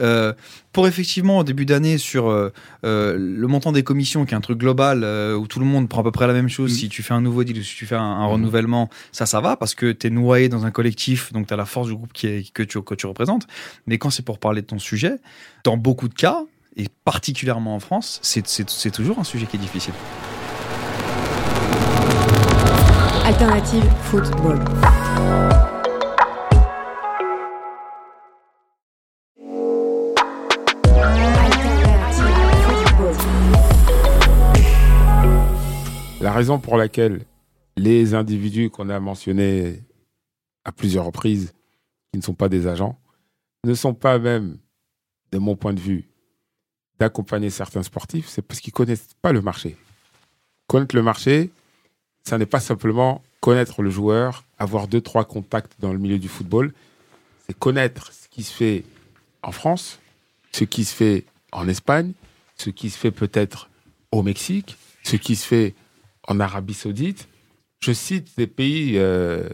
[0.00, 0.32] Euh,
[0.72, 2.52] pour effectivement au début d'année sur euh,
[2.84, 5.04] euh, le montant des commissions, qui est un truc global
[5.36, 6.72] où tout le monde prend à peu près la même chose.
[6.72, 6.76] Mhm.
[6.76, 9.40] Si tu fais un nouveau deal ou si tu fais un, un renouvellement, ça, ça
[9.40, 11.94] va parce que tu es noyé dans un collectif, donc tu as la force du
[11.94, 13.46] groupe qui est, que, tu, que tu représentes.
[13.86, 15.16] Mais quand c'est pour parler de ton sujet,
[15.62, 16.42] dans beaucoup de cas,
[16.76, 19.94] et particulièrement en France, c'est toujours un sujet qui est difficile.
[23.26, 24.62] Alternative Football.
[36.20, 37.24] La raison pour laquelle
[37.78, 39.82] les individus qu'on a mentionnés
[40.66, 41.54] à plusieurs reprises,
[42.12, 42.98] qui ne sont pas des agents,
[43.64, 44.58] ne sont pas même,
[45.32, 46.10] de mon point de vue,
[46.98, 49.78] d'accompagner certains sportifs, c'est parce qu'ils connaissent pas le marché.
[50.66, 51.50] Connaître le marché,
[52.24, 56.28] ça n'est pas simplement connaître le joueur, avoir deux, trois contacts dans le milieu du
[56.28, 56.72] football,
[57.46, 58.84] c'est connaître ce qui se fait
[59.42, 60.00] en France,
[60.52, 62.12] ce qui se fait en Espagne,
[62.56, 63.68] ce qui se fait peut-être
[64.12, 65.74] au Mexique, ce qui se fait
[66.26, 67.28] en Arabie Saoudite.
[67.80, 69.46] Je cite des pays euh,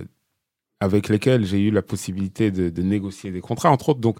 [0.78, 4.00] avec lesquels j'ai eu la possibilité de, de négocier des contrats, entre autres.
[4.00, 4.18] Donc,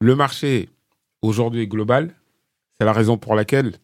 [0.00, 0.68] le marché
[1.22, 2.14] aujourd'hui est global.
[2.78, 3.76] C'est la raison pour laquelle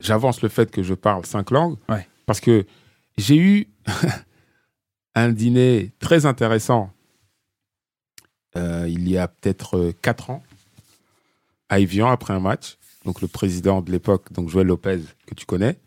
[0.00, 1.76] j'avance le fait que je parle cinq langues.
[1.88, 2.08] Ouais.
[2.26, 2.64] Parce que
[3.16, 3.68] j'ai eu
[5.14, 6.92] un dîner très intéressant
[8.56, 10.42] euh, il y a peut-être euh, quatre ans
[11.68, 12.76] à Evian après un match.
[13.06, 15.78] Donc, le président de l'époque, donc Joël Lopez, que tu connais.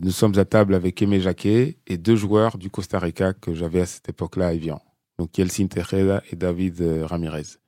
[0.00, 3.80] Nous sommes à table avec Aimé Jacquet et deux joueurs du Costa Rica que j'avais
[3.80, 4.80] à cette époque-là à Evian.
[5.18, 7.58] Donc Yeltsin Tejeda et David euh, Ramirez.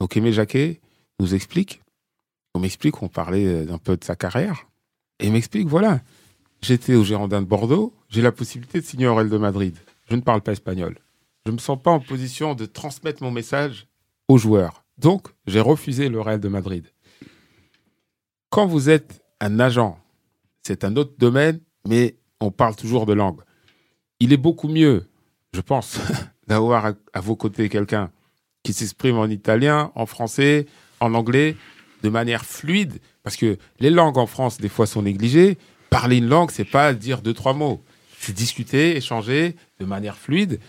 [0.00, 0.80] Donc Aimé Jacquet
[1.18, 1.82] nous explique,
[2.54, 4.68] on m'explique, on parlait euh, un peu de sa carrière,
[5.18, 6.00] et il m'explique, voilà,
[6.62, 9.76] j'étais au Girondin de Bordeaux, j'ai la possibilité de signer au Real de Madrid.
[10.08, 10.96] Je ne parle pas espagnol.
[11.44, 13.88] Je ne me sens pas en position de transmettre mon message
[14.28, 14.84] aux joueurs.
[14.98, 16.86] Donc, j'ai refusé le Real de Madrid.
[18.50, 19.98] Quand vous êtes un agent
[20.66, 23.40] c'est un autre domaine, mais on parle toujours de langue.
[24.18, 25.06] Il est beaucoup mieux,
[25.52, 25.98] je pense,
[26.46, 28.10] d'avoir à, vos côtés quelqu'un
[28.62, 30.66] qui s'exprime en italien, en français,
[31.00, 31.56] en anglais,
[32.02, 35.58] de manière fluide, parce que les langues en France, des fois, sont négligées.
[35.90, 37.82] Parler une langue, c'est pas dire deux, trois mots.
[38.26, 40.60] C'est discuter, échanger de manière fluide.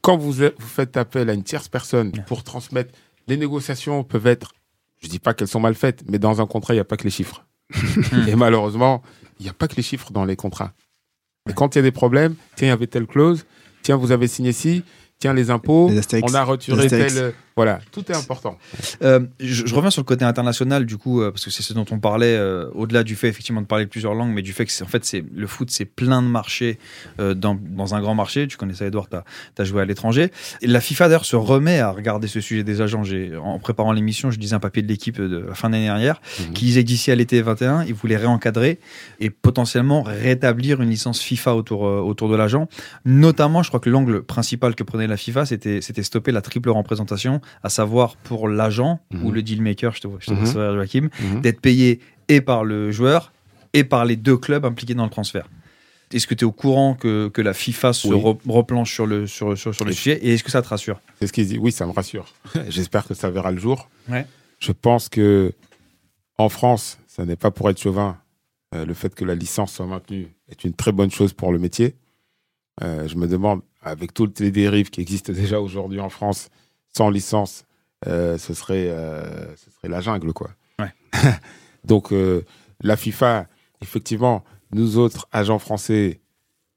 [0.00, 2.92] Quand vous, vous faites appel à une tierce personne pour transmettre,
[3.28, 4.52] les négociations peuvent être,
[5.02, 6.96] je dis pas qu'elles sont mal faites, mais dans un contrat, il n'y a pas
[6.96, 7.46] que les chiffres.
[8.28, 9.02] Et malheureusement,
[9.40, 10.72] il n'y a pas que les chiffres dans les contrats.
[11.48, 13.46] Et quand il y a des problèmes, tiens, il y avait telle clause,
[13.82, 14.82] tiens, vous avez signé ci,
[15.18, 17.14] tiens, les impôts, Les on a retiré Les Astérix.
[17.14, 17.34] tel.
[17.56, 18.58] Voilà, tout est important.
[19.02, 21.72] Euh, je, je reviens sur le côté international du coup euh, parce que c'est ce
[21.72, 24.64] dont on parlait euh, au-delà du fait effectivement de parler plusieurs langues mais du fait
[24.64, 26.78] que en fait c'est le foot c'est plein de marchés
[27.20, 28.48] euh, dans, dans un grand marché.
[28.48, 29.22] Tu connais ça Edouard t'as
[29.56, 30.32] as joué à l'étranger.
[30.62, 33.02] La FIFA d'ailleurs se remet à regarder ce sujet des agents.
[33.42, 36.52] En préparant l'émission je lisais un papier de l'équipe de la fin d'année dernière Mhm.
[36.54, 38.78] qui disait que d'ici à l'été 21 ils voulaient réencadrer
[39.20, 42.68] et potentiellement rétablir une licence FIFA autour euh, autour de l'agent.
[43.04, 46.70] Notamment je crois que l'angle principal que prenait la FIFA c'était c'était stopper la triple
[46.70, 49.24] représentation à savoir pour l'agent Mhm.
[49.24, 50.46] ou le deal maker, je te vois, je te vois Mhm.
[50.52, 51.40] sourire, Joachim, Mhm.
[51.40, 53.32] d'être payé et par le joueur
[53.72, 55.48] et par les deux clubs impliqués dans le transfert.
[56.12, 58.20] Est-ce que tu es au courant que, que la FIFA se Oui.
[58.20, 61.00] re- replanche sur le, sur, sur, sur le sujet et est-ce que ça te rassure?
[61.18, 61.58] C'est ce qu'il dit.
[61.58, 62.32] Oui, ça me rassure.
[62.68, 63.88] J'espère que ça verra le jour.
[64.08, 64.26] Ouais.
[64.60, 65.52] Je pense que
[66.38, 68.18] en France, ça n'est pas pour être chauvin,
[68.74, 71.60] Euh, le fait que la licence soit maintenue est une très bonne chose pour le
[71.60, 71.94] métier.
[72.82, 76.48] Euh, je me demande, avec toutes les dérives qui existent déjà aujourd'hui en France,
[76.96, 77.64] sans licence,
[78.06, 80.50] euh, ce, serait, euh, ce serait la jungle, quoi.
[80.78, 80.92] Ouais.
[81.84, 82.44] Donc, euh,
[82.80, 83.46] la FIFA,
[83.82, 86.20] effectivement, nous autres agents français,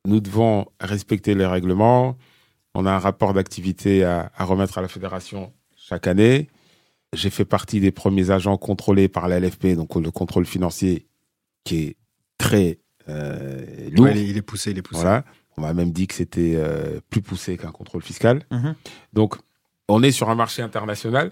[0.06, 2.18] nous devons respecter les règlements.
[2.74, 6.50] On a un rapport d'activité à, à remettre à la fédération chaque année.
[7.14, 11.08] J'ai fait partie des premiers agents contrôlés par la LFP, donc le contrôle financier,
[11.64, 11.98] qui est
[12.38, 14.06] très euh, lourd.
[14.06, 15.02] Ouais, il, est, poussé, il est poussé.
[15.02, 15.24] Voilà.
[15.58, 18.44] On m'a même dit que c'était euh, plus poussé qu'un contrôle fiscal.
[18.52, 18.76] Mhm.
[19.14, 19.38] Donc,
[19.88, 21.32] on est sur un marché international,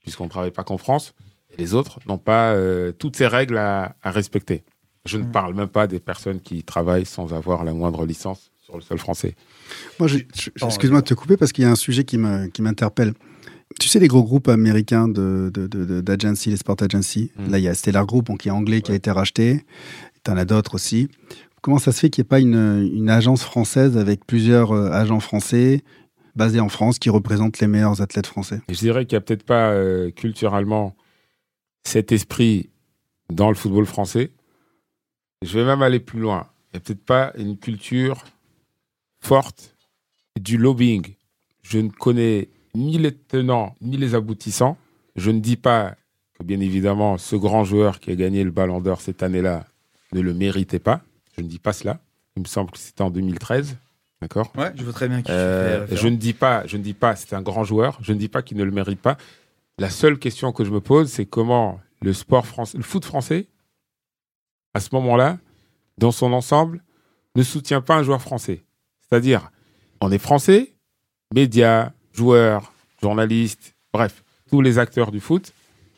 [0.00, 1.14] puisqu'on ne travaille pas qu'en France.
[1.50, 4.64] Et les autres n'ont pas euh, toutes ces règles à, à respecter.
[5.04, 5.30] Je ne Mhm.
[5.32, 8.98] parle même pas des personnes qui travaillent sans avoir la moindre licence sur le sol
[8.98, 9.36] français.
[10.00, 10.08] Moi,
[10.66, 13.14] excuse-moi de te couper parce qu'il y a un sujet qui m'interpelle.
[13.80, 17.50] Tu sais, les gros groupes américains de, de, de- de- d'agency, les sport agency, Mm.
[17.50, 19.64] là, il y a Stellar Group, donc, qui est anglais, qui a été racheté.
[20.24, 21.08] Tu en as d'autres aussi.
[21.62, 24.90] Comment ça se fait qu'il n'y ait pas une, une agence française avec plusieurs euh,
[24.90, 25.82] agents français
[26.36, 29.44] basés en France qui représentent les meilleurs athlètes français je dirais qu'il n'y a peut-être
[29.44, 30.94] pas euh, culturellement
[31.84, 32.70] cet esprit
[33.32, 34.32] dans le football français.
[35.42, 36.48] Je vais même aller plus loin.
[36.72, 38.24] Il n'y a peut-être pas une culture
[39.20, 39.76] forte
[40.38, 41.14] du lobbying.
[41.62, 44.76] Je ne connais ni les tenants ni les aboutissants.
[45.16, 45.96] Je ne dis pas
[46.34, 49.66] que, bien évidemment, ce grand joueur qui a gagné le Ballon d'Or cette année-là
[50.12, 51.02] ne le méritait pas.
[51.36, 52.00] Je ne dis pas cela.
[52.36, 53.76] Il me semble que c'était en 2013.
[54.22, 56.94] D'accord Ouais, je veux très bien qu'il euh, je ne dis pas, je ne dis
[56.94, 57.98] pas, c'est un grand joueur.
[58.00, 59.16] Je ne dis pas qu'il ne le mérite pas.
[59.78, 63.46] La seule question que je me pose, c'est comment le sport français, le foot français,
[64.72, 65.38] à ce moment-là,
[65.98, 66.82] dans son ensemble,
[67.34, 68.64] ne soutient pas un joueur français.
[69.00, 69.50] C'est-à-dire,
[70.00, 70.74] on est français,
[71.34, 75.52] médias, joueurs, journalistes, bref, tous les acteurs du foot,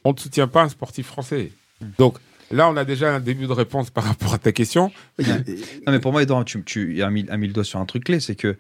[0.04, 1.52] on ne soutient pas un sportif français.
[1.98, 2.18] Donc
[2.50, 4.90] là, on a déjà un début de réponse par rapport à ta question.
[5.18, 5.34] Non,
[5.88, 8.34] mais pour moi, Edouard, tu, tu as, mis, le doigt sur un truc clé, c'est
[8.34, 8.56] que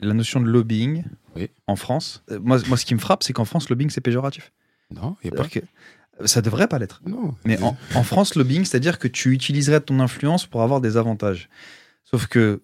[0.00, 1.48] la notion de lobbying Oui.
[1.66, 4.52] en France, euh, moi, moi, ce qui me frappe, c'est qu'en France, lobbying, c'est péjoratif.
[4.94, 5.48] Non, il n'y a pas.
[5.48, 5.60] Que
[6.24, 7.02] ça devrait pas l'être.
[7.06, 7.34] Non.
[7.44, 11.48] Mais en, en France, lobbying, c'est-à-dire que tu utiliserais ton influence pour avoir des avantages.
[12.04, 12.62] Sauf que euh,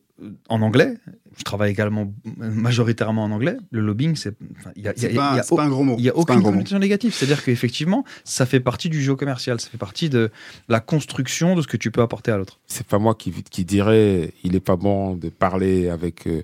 [0.48, 0.96] en anglais,
[1.36, 4.32] je travaille également majoritairement en anglais, le lobbying, c'est.
[4.32, 5.96] pas, pas un gros mot.
[5.98, 7.12] il n'y a aucune connotation négative.
[7.14, 10.30] C'est-à-dire qu'effectivement, ça fait partie du jeu commercial, ça fait partie de
[10.68, 12.60] la construction de ce que tu peux apporter à l'autre.
[12.66, 16.42] c'est pas moi qui, qui dirais il est pas bon de parler avec, euh,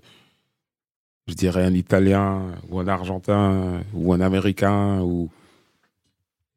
[1.27, 5.31] je dirais, un Italien ou un Argentin ou un Américain ou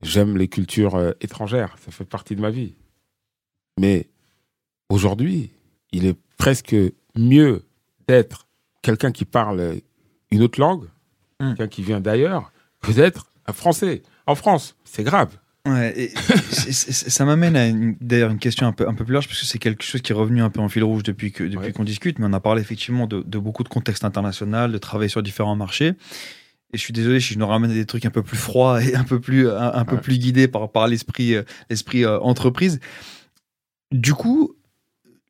[0.02, 2.74] j'aime les cultures euh, étrangères, ça fait partie de ma vie.
[3.80, 4.08] Mais
[4.90, 5.52] aujourd'hui,
[5.92, 6.76] il est presque
[7.18, 7.64] mieux
[8.08, 8.48] d'être
[8.82, 9.76] quelqu'un qui parle
[10.32, 10.86] une autre langue,
[11.40, 11.48] Mm.
[11.56, 14.04] quelqu'un qui vient d'ailleurs, que d'être un Français.
[14.28, 15.36] En France, c'est grave.
[15.68, 16.08] Ouais, et
[16.72, 19.46] ça m'amène à une- d'ailleurs une question un peu, un peu plus large, parce que
[19.46, 21.72] c'est quelque chose qui est revenu un peu en fil rouge depuis que depuis Ouais.
[21.72, 25.10] qu'on discute, mais on a parlé effectivement de, de beaucoup de contexte international, de travailler
[25.10, 25.94] sur différents marchés.
[26.74, 28.82] Et je suis désolé si je nous ramène à des trucs un peu plus froids
[28.84, 32.20] et un peu plus, un, un peu plus guidés par, par l'esprit euh, l'esprit euh,
[32.22, 32.80] entreprise.
[33.92, 34.56] Du coup,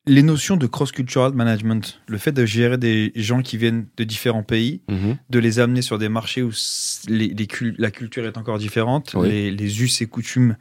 [0.08, 4.42] les notions de cross-cultural management, le fait de gérer des gens qui viennent de différents
[4.44, 4.82] pays,
[5.30, 8.58] de les amener sur des marchés où s- les, les cul- la culture est encore
[8.58, 9.30] différente, Oui.
[9.30, 10.58] les, les us et coutumes,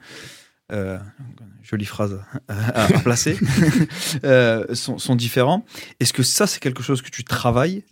[0.73, 0.99] euh,
[1.63, 3.39] jolie phrase à, à placer,
[4.25, 5.65] euh, sont, sont différents.
[6.01, 7.83] Est-ce que ça, c'est quelque chose que tu travailles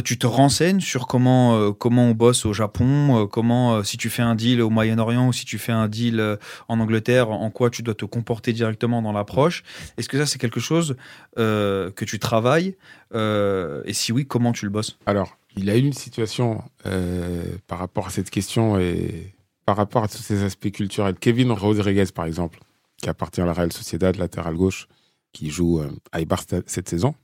[0.00, 3.98] tu te renseignes sur comment, euh, comment on bosse au Japon, euh, comment, euh, si
[3.98, 6.36] tu fais un deal au Moyen-Orient ou si tu fais un deal euh,
[6.68, 9.62] en Angleterre, en quoi tu dois te comporter directement dans l'approche.
[9.98, 10.96] Est-ce que ça, c'est quelque chose
[11.38, 12.74] euh, que tu travailles
[13.14, 14.96] Euh, Et si oui, comment tu le bosses?
[15.04, 19.34] Alors, il a eu une situation euh, par rapport à cette question et
[19.66, 21.16] par rapport à tous ces aspects culturels.
[21.20, 22.58] Kevin Rodriguez, par exemple,
[22.96, 24.88] qui appartient à la Real Sociedad, latéral gauche,
[25.34, 27.14] qui joue euh, à Eibar sta- cette saison.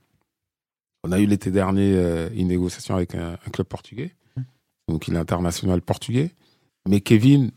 [1.03, 4.15] On a eu l'été dernier euh, une négociation avec un, un club portugais.
[4.87, 6.31] Donc, il est international portugais.
[6.87, 7.51] Mais Kevin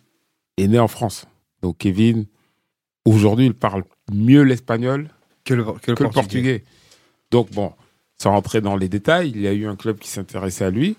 [0.58, 1.26] est né en France.
[1.62, 2.26] Donc, Kevin,
[3.04, 5.08] aujourd'hui, il parle mieux l'espagnol
[5.44, 6.12] que le, que le que le portugais.
[6.12, 6.64] portugais.
[7.30, 7.72] Donc bon,
[8.20, 10.96] sans rentrer dans les détails, il y a eu un club qui s'intéressait à lui.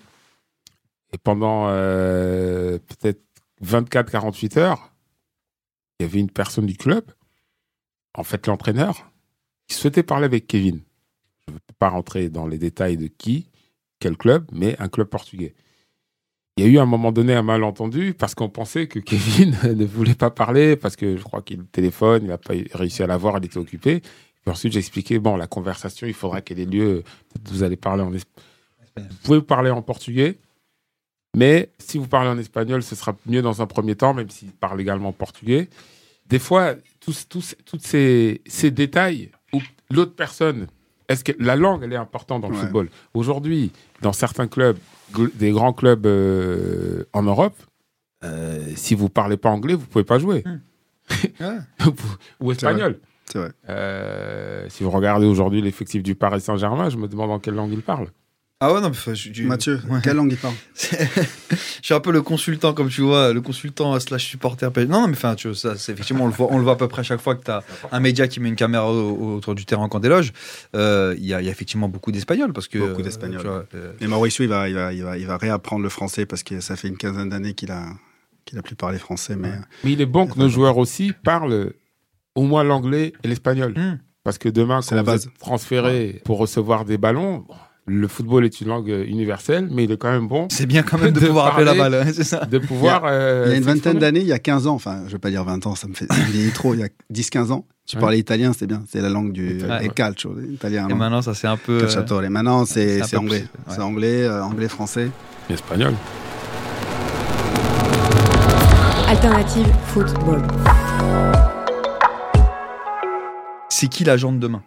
[1.12, 3.22] Et pendant euh, peut-être
[3.64, 4.92] 24-48 heures,
[5.98, 7.04] il y avait une personne du club,
[8.14, 9.10] en fait l'entraîneur,
[9.68, 10.80] qui souhaitait parler avec Kevin.
[11.48, 13.50] Je ne peux pas rentrer dans les détails de qui,
[14.00, 15.54] quel club, mais un club portugais.
[16.56, 19.56] Il y a eu à un moment donné un malentendu parce qu'on pensait que Kevin
[19.74, 23.06] ne voulait pas parler parce que je crois qu'il téléphone, il n'a pas réussi à
[23.06, 24.00] l'avoir, il était occupé.
[24.00, 27.02] Puis ensuite, j'ai expliqué, bon, la conversation, il faudra qu'elle ait lieu.
[27.46, 28.44] Vous allez parler en espagnol.
[28.96, 30.38] Vous pouvez parler en portugais,
[31.34, 34.52] mais si vous parlez en espagnol, ce sera mieux dans un premier temps, même s'il
[34.52, 35.68] parle également portugais.
[36.26, 40.68] des fois, tous, tous, tous ces, ces détails où l'autre personne,
[41.08, 42.60] est-ce que la langue, elle est importante dans le Ouais.
[42.60, 42.88] football?
[43.14, 44.76] Aujourd'hui, dans certains clubs,
[45.34, 47.56] des grands clubs euh, en Europe,
[48.24, 50.42] euh, si vous parlez pas anglais, vous pouvez pas jouer.
[51.40, 51.58] Ouais.
[52.40, 52.98] Ou espagnol.
[53.26, 53.50] C'est vrai.
[53.68, 57.72] Euh, si vous regardez aujourd'hui l'effectif du Paris Saint-Germain, je me demande en quelle langue
[57.72, 58.08] il parle.
[58.60, 59.98] Ah ouais, non, mais enfin, je- tu- Mathieu, Ouais.
[60.02, 63.98] quelle langue il parle je suis un peu le consultant, comme tu vois, le consultant
[64.00, 64.70] slash supporter.
[64.88, 66.72] Non, non, mais enfin, tu vois, ça, c'est effectivement, on le, voit, on le voit
[66.74, 67.62] à peu près à chaque fois que tu as
[67.92, 70.32] un média qui met une caméra au- au- autour du terrain quand déloge.
[70.76, 72.52] Euh, Il y, a, il y a effectivement beaucoup d'Espagnols.
[72.52, 73.66] Parce que, Beaucoup euh, d'Espagnols.
[73.74, 76.42] euh, Et Mauricio, il va, il, va, il, va, il va réapprendre le français parce
[76.42, 77.86] que ça fait une quinzaine d'années qu'il a,
[78.44, 79.36] qu'il a plus parlé français.
[79.36, 81.72] Mais Mais il est bon que nos joueurs aussi parlent
[82.34, 83.72] au moins l'anglais et l'espagnol.
[83.76, 83.98] Hmm.
[84.22, 85.26] Parce que demain, C'est quand la vous base.
[85.26, 87.54] êtes transféré pour recevoir des ballons, bon,
[87.86, 90.82] le football est une langue euh, universelle, mais il est quand même bon c'est bien
[90.82, 92.44] quand même de, De pouvoir appeler la balle, hein, c'est ça.
[92.46, 93.02] de pouvoir.
[93.04, 95.18] euh, il y a une vingtaine d'années, il y a 15 ans, enfin, je vais
[95.18, 96.06] pas dire 20 ans, ça me fait
[96.54, 98.00] trop, il y a 10-15 ans, tu Ouais.
[98.00, 99.88] parlais italien, c'est bien, c'est la langue du et ouais.
[99.94, 100.86] calcio, italien.
[100.86, 101.76] Et non maintenant, ça c'est un peu.
[101.76, 102.24] euh, Calciatore.
[102.24, 103.40] Et maintenant, c'est anglais.
[103.40, 103.74] plus-.
[103.74, 105.10] C'est anglais, euh, anglais, français.
[105.50, 105.92] Espagnol.
[109.06, 110.42] Alternative football.
[113.68, 114.62] c'est qui l'agent de demain?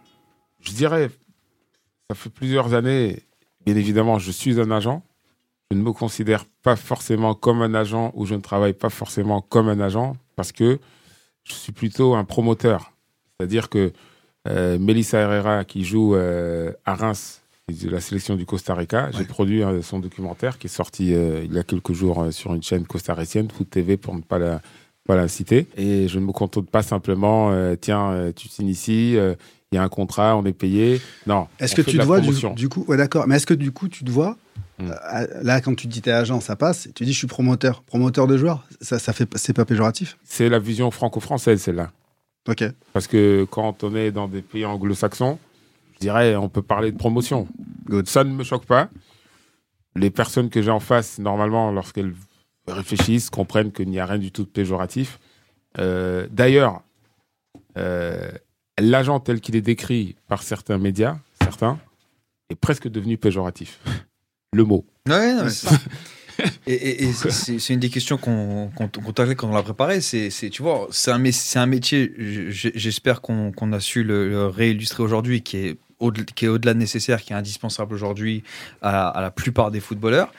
[0.60, 1.08] Je dirais,
[2.08, 3.22] ça fait plusieurs années,
[3.64, 5.02] bien évidemment, je suis un agent.
[5.70, 9.42] Je ne me considère pas forcément comme un agent ou je ne travaille pas forcément
[9.42, 10.78] comme un agent parce que
[11.44, 12.92] je suis plutôt un promoteur.
[13.38, 13.92] C'est-à-dire que
[14.48, 19.24] euh, Melissa Herrera, qui joue euh, à Reims, de la sélection du Costa Rica, j'ai
[19.24, 22.54] produit euh, son documentaire qui est sorti euh, il y a quelques jours euh, sur
[22.54, 24.62] une chaîne costaricienne, Foot TV, pour ne pas la,
[25.06, 25.66] pas la citer.
[25.76, 29.16] Et je ne me contente pas simplement, tiens, tu signes ici,
[29.72, 31.00] il y a un contrat, on est payé.
[31.26, 31.48] Non.
[31.58, 34.04] Est-ce que tu te vois du, coup, ouais, d'accord, mais est-ce que du coup tu
[34.04, 34.36] te vois
[34.78, 34.90] Hmm.
[34.90, 38.28] euh, là quand tu dis t'es agent, ça passe, tu dis je suis promoteur, promoteur
[38.28, 40.16] de joueurs, ça, ça fait, c'est pas péjoratif?
[40.22, 41.90] C'est la vision franco-française, celle-là.
[42.48, 42.64] Ok.
[42.92, 45.38] Parce que quand on est dans des pays anglo-saxons,
[45.94, 47.48] je dirais, on peut parler de promotion.
[47.86, 48.08] Good.
[48.08, 48.88] Ça ne me choque pas.
[49.96, 52.14] Les personnes que j'ai en face, normalement, lorsqu'elles
[52.68, 55.18] réfléchissent, comprennent qu'il n'y a rien du tout de péjoratif.
[55.78, 56.82] Euh, D'ailleurs,
[57.76, 58.30] euh,
[58.80, 61.78] l'agent tel qu'il est décrit par certains médias, certains,
[62.50, 63.78] est presque devenu péjoratif.
[64.54, 64.86] Le mot.
[65.08, 65.70] Ouais, non, mais ça.
[66.68, 70.00] Et, et- et c'est- une des questions qu'on qu'on qu'on t'a quand on l'a préparé.
[70.00, 72.12] C'est, tu vois, c'est un, un métier.
[72.48, 76.78] J'espère qu'on a su le, le réillustrer aujourd'hui, qui est au qui est au-delà de
[76.78, 78.44] nécessaire, qui est indispensable aujourd'hui
[78.82, 80.32] à, à la plupart des footballeurs.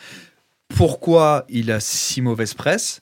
[0.69, 3.02] Pourquoi il a si mauvaise presse?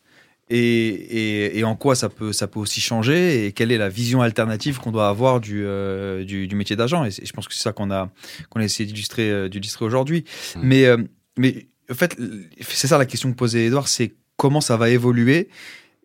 [0.50, 3.90] Et, et- et en quoi ça peut, ça peut aussi changer et quelle est la
[3.90, 7.54] vision alternative qu'on doit avoir du, euh, du, du métier d'agent et je pense que
[7.54, 8.10] c'est ça qu'on a,
[8.50, 10.24] qu'on a essayé d'illustrer, euh, d'illustrer aujourd'hui.
[10.56, 10.60] Mm.
[10.64, 10.98] Mais, euh,
[11.38, 12.18] mais en fait,
[12.62, 15.50] c'est ça la question que posait Edouard, c'est comment ça va évoluer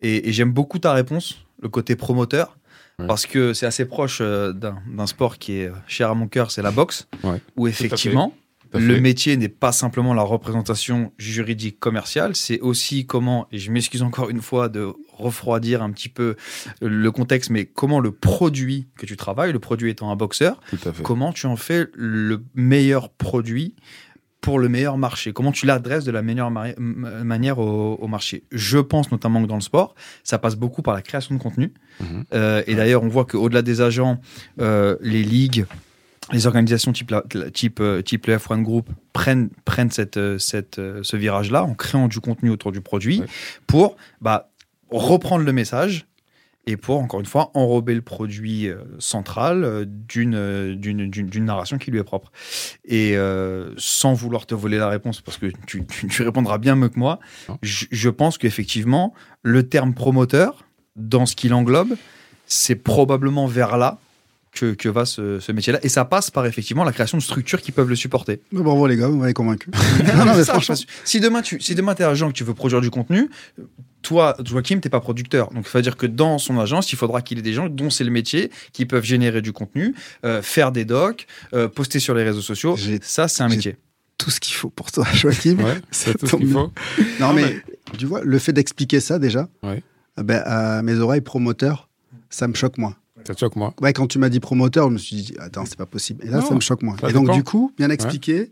[0.01, 2.57] et, et j'aime beaucoup ta réponse, le côté promoteur.
[2.99, 3.07] Ouais.
[3.07, 6.61] Parce que c'est assez proche d'un d'un sport qui est cher à mon cœur, c'est
[6.61, 7.39] la boxe, Ouais.
[7.57, 8.35] où effectivement,
[8.73, 14.01] le métier n'est pas simplement la représentation juridique commerciale, c'est aussi comment, et je m'excuse
[14.01, 16.35] encore une fois de refroidir un petit peu
[16.81, 20.59] le contexte, mais comment le produit que tu travailles, le produit étant un boxeur,
[21.03, 23.75] comment tu en fais le meilleur produit
[24.41, 25.31] pour le meilleur marché?
[25.31, 28.43] Comment tu l'adresses de la meilleure manière au, au marché?
[28.51, 31.73] Je pense notamment que dans le sport, ça passe beaucoup par la création de contenu.
[32.01, 32.25] Mhm.
[32.33, 34.19] Euh, et d'ailleurs, on voit qu'au-delà des agents,
[34.59, 35.65] euh, les ligues,
[36.31, 40.79] les organisations type, la- type, euh, type le F1 Group prennent, prennent cette, euh, cette,
[40.79, 43.27] euh, ce virage-là en créant du contenu autour du produit Ouais.
[43.67, 44.49] pour bah,
[44.89, 46.05] reprendre le message
[46.65, 51.91] et pour, encore une fois, enrober le produit central d'une d'une d'une- d'une narration qui
[51.91, 52.31] lui est propre.
[52.85, 56.77] Et euh, sans vouloir te voler la réponse, parce que tu, tu, tu répondras bien
[56.77, 57.19] mieux que moi,
[57.63, 60.63] je, je pense qu'effectivement, le terme promoteur,
[60.95, 61.95] dans ce qu'il englobe,
[62.45, 63.99] c'est probablement vers là
[64.53, 65.79] que, que va ce, ce métier-là.
[65.83, 68.39] Et ça passe par effectivement la création de structures qui peuvent le supporter.
[68.51, 69.69] Bah, bravo les gars, vous m'avez convaincu.
[70.15, 72.33] Non, non, mais ça, franchement, parce que si demain tu si demain es agent que
[72.33, 73.29] tu veux produire du contenu,
[74.01, 75.49] toi Joachim t'es pas producteur.
[75.53, 77.89] Donc ça veut dire que dans son agence, il faudra qu'il ait des gens dont
[77.89, 82.13] c'est le métier qui peuvent générer du contenu, euh, faire des docs, euh, poster sur
[82.13, 82.75] les réseaux sociaux.
[83.01, 83.77] Ça c'est un métier.
[84.17, 85.57] tout ce qu'il faut pour toi, Joachim.
[85.59, 86.71] Ouais, c'est tout ce qu'il faut.
[87.19, 87.61] Non, mais,
[87.97, 89.81] tu vois, le fait d'expliquer ça déjà, Ouais.
[90.19, 91.89] euh, ben, à mes oreilles promoteurs,
[92.29, 92.95] ça me choque moins.
[93.25, 93.73] Ça te choque, moi?
[93.81, 96.23] Ouais, quand tu m'as dit promoteur, je me suis dit, attends, c'est pas possible.
[96.25, 97.35] Et là, Non, ça me choque ça Et donc, dépend.
[97.37, 98.51] du coup, bien expliqué,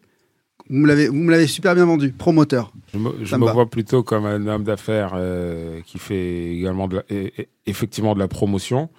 [0.70, 2.12] vous me l'avez- vous me l'avez super bien vendu.
[2.12, 2.72] Promoteur.
[2.94, 7.04] Je me, je vois plutôt comme un homme d'affaires euh, qui fait également de la-
[7.10, 8.90] et- et- effectivement de la promotion.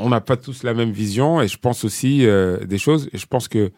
[0.00, 3.08] On n'a pas tous la même vision et je pense aussi euh, des choses.
[3.12, 3.70] Et je pense que euh,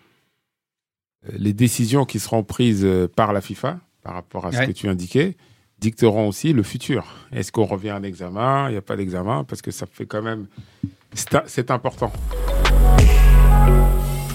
[1.32, 2.86] les décisions qui seront prises
[3.16, 4.66] par la FIFA par rapport à ce Ouais.
[4.66, 5.36] que tu indiquais
[5.78, 7.04] dicteront aussi le futur.
[7.32, 10.06] Est-ce qu'on revient à un examen Il n'y a pas d'examen parce que ça fait
[10.06, 10.46] quand même.
[11.46, 12.12] c'est important.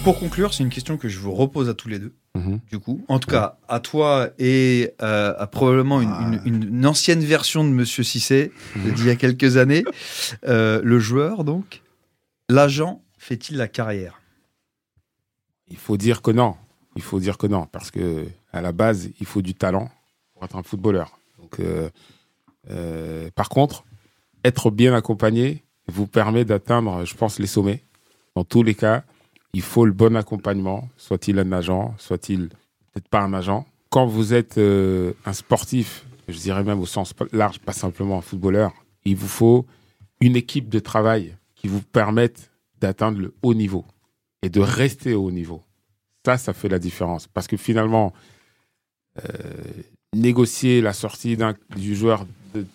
[0.03, 2.13] Pour conclure, c'est une question que je vous repose à tous les deux.
[2.35, 2.59] Mhm.
[2.71, 6.41] Du coup, en tout cas, à toi et euh, à probablement une, Ah.
[6.45, 9.83] une- une ancienne version de Monsieur Cissé d'il y a quelques années,
[10.47, 11.81] Euh, le joueur donc,
[12.47, 14.21] l'agent fait-il la carrière?
[15.67, 16.55] Il faut dire que non.
[16.95, 19.89] Il faut dire que non parce que à la base, il faut du talent
[20.33, 21.18] pour être un footballeur.
[21.49, 21.89] Donc, euh,
[22.69, 23.83] euh, par contre,
[24.43, 27.83] être bien accompagné vous permet d'atteindre, je pense, les sommets.
[28.35, 29.03] Dans tous les cas,
[29.53, 33.65] il faut le bon accompagnement, soit-il un agent, soit-il peut-être pas un agent.
[33.89, 38.21] Quand vous êtes euh, un sportif, je dirais même au sens large, pas simplement un
[38.21, 38.71] footballeur,
[39.03, 39.65] il vous faut
[40.21, 43.83] une équipe de travail qui vous permette d'atteindre le haut niveau
[44.43, 45.63] et de rester au haut niveau.
[46.23, 47.27] Ça, ça fait la différence.
[47.27, 48.13] Parce que finalement,
[50.15, 51.37] négocier la sortie
[51.75, 52.25] du joueur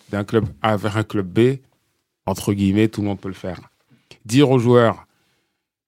[0.09, 1.57] d'un club A vers un club B,
[2.25, 3.69] entre guillemets, tout le monde peut le faire.
[4.25, 5.05] Dire aux joueurs,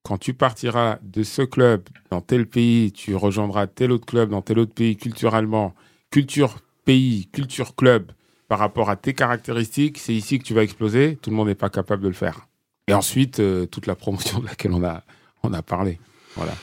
[0.04, 1.82] quand tu partiras de ce club
[2.12, 5.74] dans tel pays, tu rejoindras tel autre club dans tel autre pays culturellement,
[6.12, 8.12] culture pays, culture club,
[8.48, 11.56] par rapport à tes caractéristiques, c'est ici que tu vas exploser, tout le monde n'est
[11.56, 12.48] pas capable de le faire.
[12.88, 15.04] Et ensuite, euh, toute la promotion de laquelle on a,
[15.43, 16.00] on a parlé.
[16.36, 16.54] Voilà.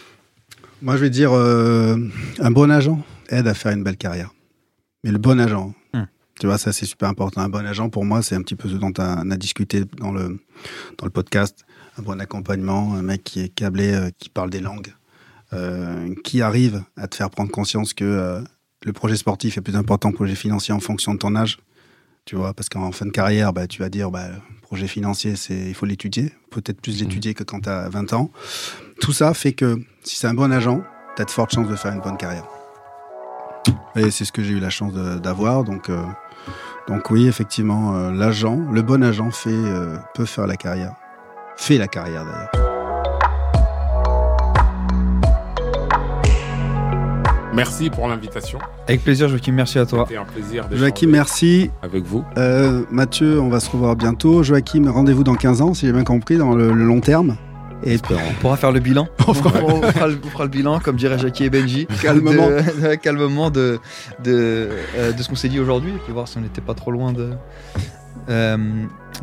[0.81, 1.97] Moi, je vais dire, euh,
[2.39, 4.34] un bon agent aide à faire une belle carrière.
[5.05, 6.05] Mais le bon agent, Hmm.
[6.41, 7.43] tu vois, ça c'est super important.
[7.43, 10.11] Un bon agent, pour moi, c'est un petit peu ce dont on a discuté dans
[10.11, 10.41] le,
[10.99, 11.65] dans le podcast.
[11.99, 14.93] Un bon accompagnement, un mec qui est câblé, euh, qui parle des langues,
[15.53, 18.41] euh, qui arrive à te faire prendre conscience que euh,
[18.85, 21.59] le projet sportif est plus important que le projet financier en fonction de ton âge.
[22.25, 24.29] Tu vois, parce qu'en fin de carrière, bah, tu vas dire, bah,
[24.63, 26.33] projet financier, c'est, il faut l'étudier.
[26.51, 28.31] Peut-être plus l'étudier que quand tu as 20 ans.
[29.01, 30.83] Tout ça fait que si c'est un bon agent,
[31.17, 32.47] tu as de fortes chances de faire une bonne carrière.
[33.97, 35.65] Et c'est ce que j'ai eu la chance d'avoir.
[35.65, 36.03] Donc, euh,
[36.89, 40.93] donc oui, effectivement, euh, l'agent, le bon agent fait, euh, peut faire la carrière.
[41.57, 42.51] Fait la carrière d'ailleurs.
[47.55, 48.59] Merci pour l'invitation.
[48.89, 50.05] Avec plaisir, Joachim, merci à toi.
[50.09, 51.71] C'était un plaisir Joachim, merci.
[51.83, 52.25] avec vous.
[52.37, 54.43] Euh, Mathieu, on va se revoir bientôt.
[54.43, 57.37] Joachim, rendez-vous dans 15 ans, si j'ai bien compris, dans le, le long terme.
[57.83, 59.09] Et On pourra faire le bilan.
[59.29, 61.87] on, fera, on fera le, on fera le bilan, comme dirait Jackie et Benji.
[62.03, 62.49] Calmement.
[62.49, 63.79] De, de- calmement de,
[64.23, 65.91] de, euh, de ce qu'on s'est dit aujourd'hui.
[65.91, 67.31] Et puis voir si on n'était pas trop loin de,
[68.31, 68.57] euh,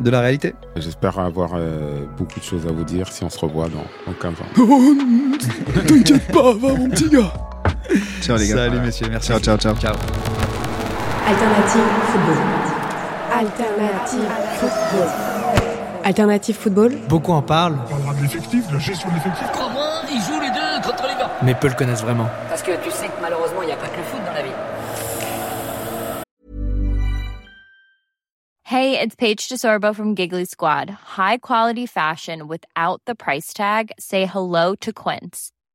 [0.00, 0.54] de la réalité.
[0.76, 4.18] J'espère avoir euh, beaucoup de choses à vous dire si on se revoit dans, dans
[4.18, 5.84] 15 ans.
[5.86, 7.32] T'inquiète pas, va mon petit gars.
[8.20, 8.56] Ciao les gars.
[8.56, 9.28] Salut messieurs, merci.
[9.28, 9.74] Ciao, ciao, ciao.
[9.76, 9.94] Ciao.
[11.26, 11.82] Alternative
[12.12, 12.36] football.
[13.32, 14.28] Alternative
[14.60, 15.31] football.
[16.04, 16.92] Alternative football.
[17.08, 19.46] Beaucoup en parlent, On parlera de l'effectif, de la gestion de l'effectif.
[19.52, 21.30] Crois-moi, ils jouent les deux contre les gars.
[21.42, 22.28] mais peu le connaissent vraiment.
[22.48, 24.42] Parce que tu sais que malheureusement, il n'y a pas que le foot dans la
[24.42, 24.52] vie.
[28.64, 30.88] Hey, it's Paige DeSorbo from Giggly Squad.
[30.90, 33.92] High quality fashion without the price tag.
[33.98, 35.52] Say hello to Quince.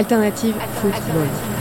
[0.00, 1.59] Alternative football.